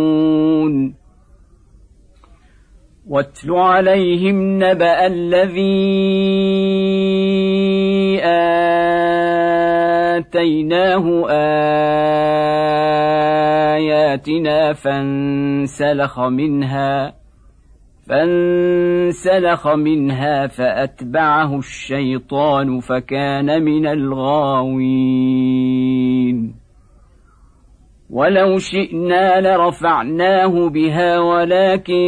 واتل 3.09 3.51
عليهم 3.51 4.65
نبأ 4.65 5.07
الذي 5.07 5.75
آتيناه 10.25 11.27
آياتنا 13.77 14.73
فانسلخ 14.73 16.21
منها. 16.21 17.24
فانسلخ 18.09 19.69
منها 19.69 20.47
فأتبعه 20.47 21.59
الشيطان 21.59 22.81
فكان 22.81 23.63
من 23.63 23.87
الغاوين. 23.87 25.05
ولو 28.11 28.59
شئنا 28.59 29.41
لرفعناه 29.41 30.69
بها 30.69 31.19
ولكنه 31.19 31.99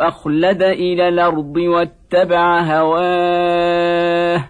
أخلد 0.00 0.62
إلى 0.62 1.08
الأرض 1.08 1.56
واتبع 1.56 2.60
هواه. 2.60 4.49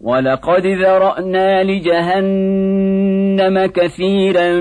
ولقد 0.00 0.66
ذرأنا 0.66 1.64
لجهنم 1.64 3.66
كثيرا 3.66 4.60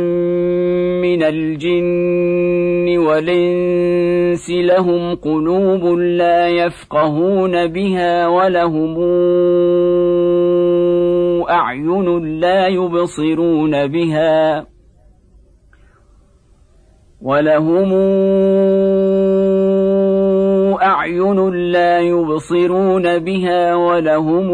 من 1.01 1.23
الجن 1.23 2.97
والإنس 2.97 4.49
لهم 4.49 5.15
قلوب 5.15 5.85
لا 5.99 6.47
يفقهون 6.47 7.67
بها 7.67 8.27
ولهم 8.27 8.97
أعين 11.49 12.39
لا 12.39 12.67
يبصرون 12.67 13.87
بها 13.87 14.65
ولهم 17.21 17.93
اعين 20.81 21.49
لا 21.53 21.99
يبصرون 21.99 23.19
بها 23.19 23.75
ولهم 23.75 24.51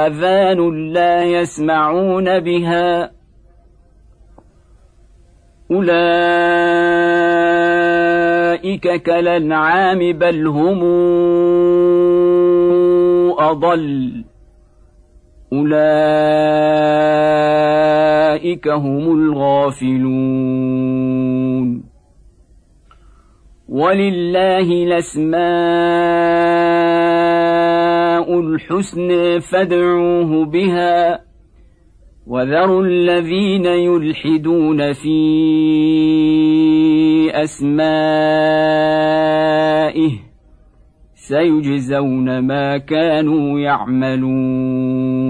آذان 0.00 0.92
لا 0.92 1.24
يسمعون 1.24 2.40
بها 2.40 3.10
أولئك 5.70 6.10
كالأنعام 9.02 10.12
بل 10.12 10.46
هم 10.46 10.80
أضل 13.38 14.24
أولئك 15.52 15.80
هم 18.68 19.12
الغافلون. 19.12 20.70
ولله 23.68 24.68
الأسماء 24.72 25.40
الحسنى 28.40 29.40
فادعوه 29.40 30.44
بها 30.44 31.20
وذروا 32.26 32.84
الذين 32.84 33.66
يلحدون 33.66 34.92
في 34.92 35.20
أسمائه 37.34 38.70
سيجزون 41.14 42.38
ما 42.38 42.78
كانوا 42.78 43.60
يعملون. 43.60 45.29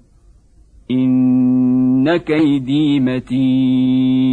إن 0.91 2.17
كيدي 2.17 2.99
متين. 2.99 4.31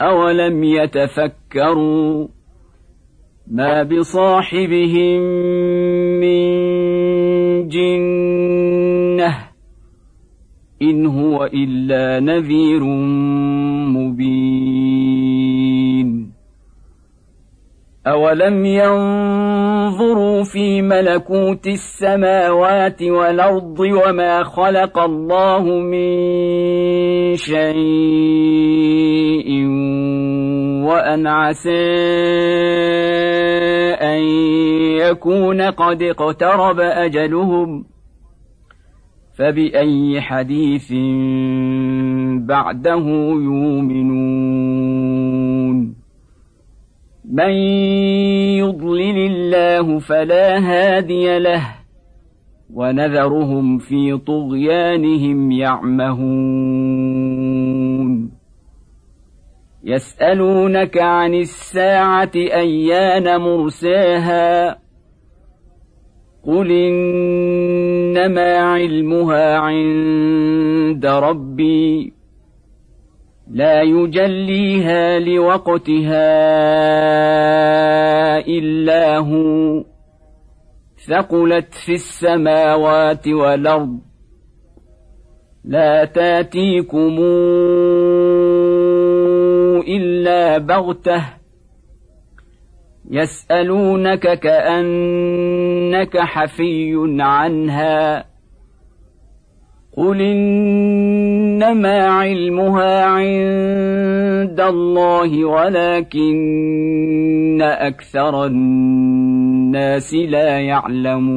أولم 0.00 0.64
يتفكروا 0.64 2.28
ما 3.50 3.82
بصاحبهم 3.82 5.20
من 6.20 6.44
جنة 7.68 9.34
إن 10.82 11.06
هو 11.06 11.44
إلا 11.44 12.20
نذير 12.20 12.84
مبين. 13.94 15.43
اولم 18.06 18.64
ينظروا 18.64 20.44
في 20.44 20.82
ملكوت 20.82 21.66
السماوات 21.66 23.02
والارض 23.02 23.80
وما 23.80 24.42
خلق 24.42 24.98
الله 24.98 25.62
من 25.62 26.14
شيء 27.36 27.64
وان 30.84 31.26
عسى 31.26 31.94
ان 34.00 34.20
يكون 35.00 35.62
قد 35.62 36.02
اقترب 36.02 36.80
اجلهم 36.80 37.84
فباي 39.38 40.20
حديث 40.20 40.92
بعده 42.46 43.06
يؤمنون 43.48 44.74
من 47.34 47.50
يضلل 48.62 49.18
الله 49.18 49.98
فلا 49.98 50.58
هادي 50.58 51.38
له 51.38 51.66
ونذرهم 52.74 53.78
في 53.78 54.18
طغيانهم 54.18 55.50
يعمهون. 55.50 56.84
يسألونك 59.84 60.98
عن 60.98 61.34
الساعة 61.34 62.30
أيان 62.36 63.40
مرساها؟ 63.40 64.78
قل 66.46 66.72
إنما 66.72 68.56
علمها 68.56 69.58
عند 69.58 71.06
ربي. 71.06 72.12
لا 73.50 73.82
يجليها 73.82 75.18
لوقتها 75.18 76.24
إلا 78.38 79.18
هو. 79.18 79.84
ثقلت 81.08 81.74
في 81.74 81.92
السماوات 81.92 83.28
والأرض. 83.28 83.98
لا 85.64 86.04
تاتيكم 86.04 87.18
إلا 89.88 90.58
بغتة. 90.58 91.24
يسألونك 93.10 94.38
كأنك 94.38 96.18
حفي 96.18 96.94
عنها. 97.20 98.24
قل 99.96 100.20
إنما 101.54 102.06
علمها 102.06 103.04
عند 103.04 104.60
الله 104.60 105.44
ولكن 105.44 106.34
أكثر 107.62 108.46
الناس 108.46 110.14
لا 110.14 110.60
يعلمون. 110.60 111.34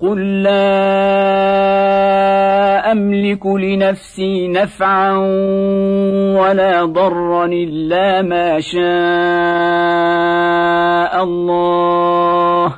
قل 0.00 0.42
لا 0.42 0.78
أملك 2.92 3.46
لنفسي 3.46 4.48
نفعا 4.48 5.16
ولا 6.38 6.84
ضرا 6.84 7.46
إلا 7.46 8.22
ما 8.22 8.60
شاء 8.60 8.82
الله. 11.24 12.77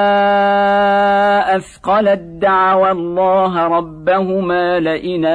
اثقلت 1.55 2.19
دعوى 2.19 2.91
الله 2.91 3.67
ربهما 3.67 4.79
لئن 4.79 5.25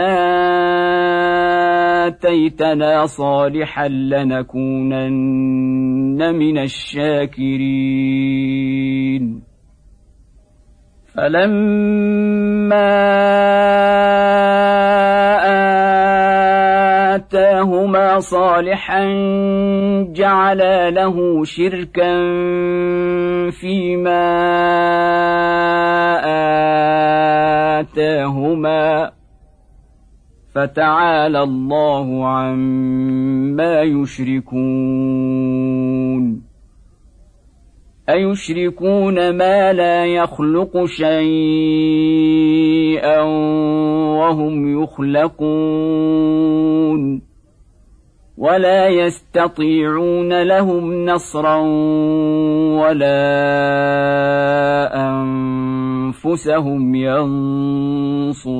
آتيتنا 2.06 3.06
صالحا 3.06 3.88
لنكونن 3.88 5.14
من 6.34 6.58
الشاكرين. 6.58 7.96
فلما 11.14 12.96
آتاهما 17.16 18.20
صالحا 18.20 19.04
جعلا 20.12 20.90
له 20.90 21.44
شركا 21.44 22.12
فيما 23.50 24.26
آتاهما 27.80 29.12
فتعالى 30.54 31.42
الله 31.42 32.26
عما 32.28 33.82
يشركون 33.82 35.26
أيشركون 38.08 39.30
ما 39.30 39.72
لا 39.72 40.06
يخلق 40.06 40.84
شيئا 40.84 42.26
وهم 44.18 44.82
يخلقون 44.82 46.06
ولا 48.38 48.88
يستطيعون 48.88 50.42
لهم 50.42 51.04
نصرا 51.04 51.56
ولا 52.80 53.16
أنفسهم 55.08 56.94
ينصرون 56.94 58.56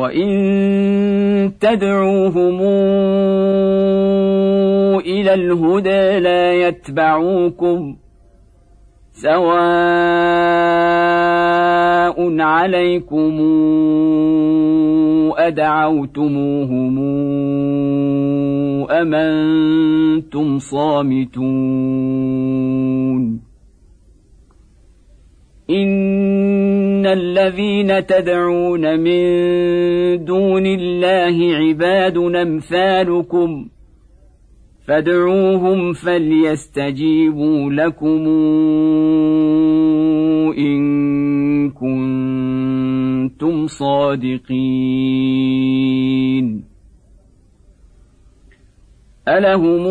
وإن 0.00 1.52
تدعوهم 1.60 2.60
إلى 5.00 5.34
الهدى 5.34 6.18
لا 6.18 6.52
يتبعوكم 6.52 7.96
سواء 9.12 9.60
عليكم 12.40 13.40
ادعوتموهم 15.38 16.98
ام 18.90 19.14
أنتم 19.14 20.58
صامتون 20.58 21.40
ان 25.70 27.06
الذين 27.06 28.06
تدعون 28.06 29.00
من 29.00 29.24
دون 30.24 30.66
الله 30.66 31.54
عباد 31.56 32.16
امثالكم 32.18 33.68
فادعوهم 34.86 35.92
فليستجيبوا 35.92 37.72
لكم 37.72 38.26
ان 40.58 41.70
كنتم 41.70 43.66
صادقين 43.66 45.10
الهم 49.30 49.86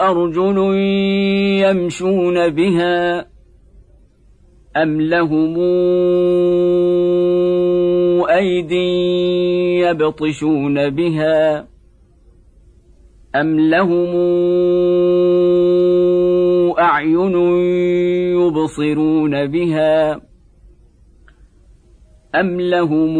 ارجل 0.00 0.58
يمشون 1.62 2.48
بها 2.48 3.26
ام 4.76 5.00
لهم 5.00 5.54
ايدي 8.30 8.90
يبطشون 9.78 10.90
بها 10.90 11.66
أم 13.36 13.60
لهم 13.60 14.12
أعين 16.78 17.36
يبصرون 18.36 19.46
بها 19.46 20.20
أم 22.34 22.60
لهم 22.60 23.18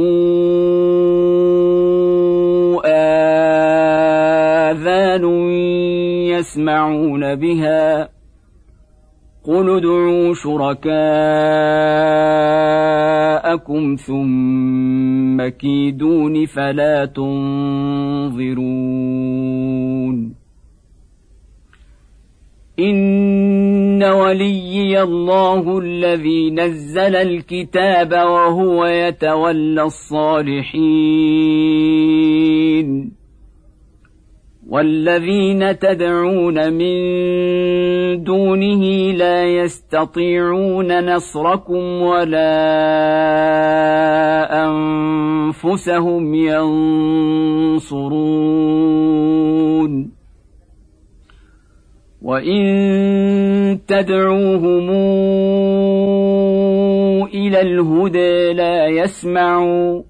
آذان 4.71 5.25
يسمعون 6.29 7.35
بها. 7.35 8.09
قل 9.45 9.77
ادعوا 9.77 10.35
شركاءكم 10.35 10.77
ثم 14.07 15.49
كيدون 15.49 16.47
فلا 16.47 17.05
تنظرون. 17.05 18.43
ان 22.79 24.03
وليي 24.03 25.03
الله 25.03 25.79
الذي 25.79 26.51
نزل 26.51 27.17
الكتاب 27.17 28.13
وهو 28.13 28.87
يتولى 28.87 29.83
الصالحين 29.83 31.13
والذين 34.69 35.79
تدعون 35.79 36.73
من 36.73 36.95
دونه 38.25 38.83
لا 39.13 39.45
يستطيعون 39.45 41.15
نصركم 41.15 42.03
ولا 42.03 42.53
انفسهم 44.67 46.35
ينصرون 46.35 47.83
وان 52.23 53.81
تدعوهم 53.89 54.91
إلى 57.35 57.61
الهدى 57.61 58.53
لا 58.53 58.87
يسمعوا 58.87 60.03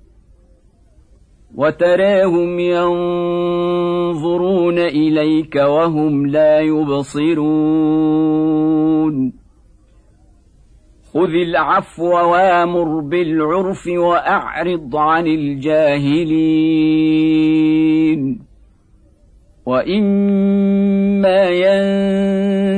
وتراهم 1.55 2.59
ينظرون 2.61 3.99
اليك 4.79 5.57
وهم 5.57 6.27
لا 6.27 6.61
يبصرون 6.61 7.73
خذ 11.15 11.35
العفو 11.35 12.05
وامر 12.05 13.01
بالعرف 13.01 13.87
واعرض 13.87 14.97
عن 14.97 15.27
الجاهلين 15.27 16.83
واما 19.67 21.51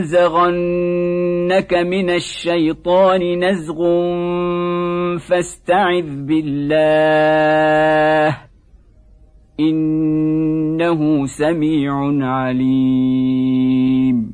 ينزغنك 0.04 1.74
من 1.74 2.10
الشيطان 2.10 3.44
نزغ 3.44 3.78
فاستعذ 5.18 6.26
بالله 6.26 8.36
انه 9.60 11.26
سميع 11.26 11.92
عليم 12.20 14.33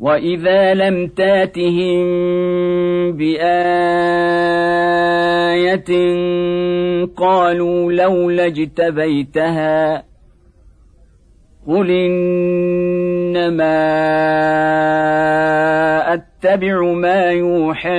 واذا 0.00 0.74
لم 0.74 1.06
تاتهم 1.06 2.06
بايه 3.12 3.70
قالوا 7.16 7.92
لولا 7.92 8.46
اجتبيتها 8.46 10.04
قل 11.68 11.90
انما 11.90 13.80
اتبع 16.14 16.82
ما 16.82 17.30
يوحى 17.30 17.90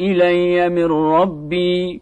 الي 0.00 0.68
من 0.68 0.84
ربي 0.84 2.01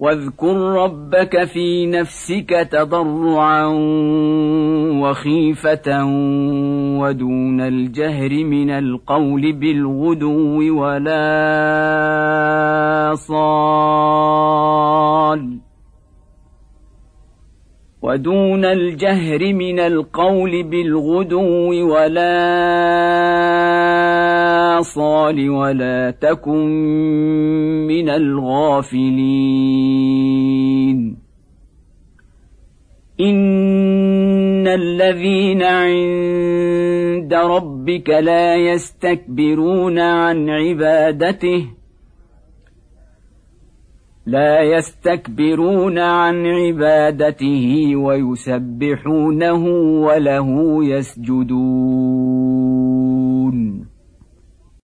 واذكر 0.00 0.56
ربك 0.56 1.44
في 1.44 1.86
نفسك 1.86 2.68
تضرعا 2.72 3.66
وخيفة 5.02 6.04
ودون 7.00 7.60
الجهر 7.60 8.44
من 8.44 8.70
القول 8.70 9.52
بالغدو 9.52 10.80
ولا 10.80 11.20
صال 13.14 14.50
ودون 18.02 18.64
الجهر 18.64 19.52
من 19.52 19.80
القول 19.80 20.62
بالغدو 20.62 21.92
ولا 21.92 22.30
صال 24.82 25.50
ولا 25.50 26.10
تكن 26.10 26.66
من 27.86 28.08
الغافلين. 28.08 29.40
إن 33.20 34.68
الذين 34.68 35.62
عند 35.62 37.34
ربك 37.34 38.10
لا 38.10 38.56
يستكبرون 38.56 39.98
عن 39.98 40.50
عبادته 40.50 41.79
لا 44.30 44.62
يستكبرون 44.62 45.98
عن 45.98 46.46
عبادته 46.46 47.96
ويسبحونه 47.96 49.64
وله 50.06 50.78
يسجدون. 50.84 52.39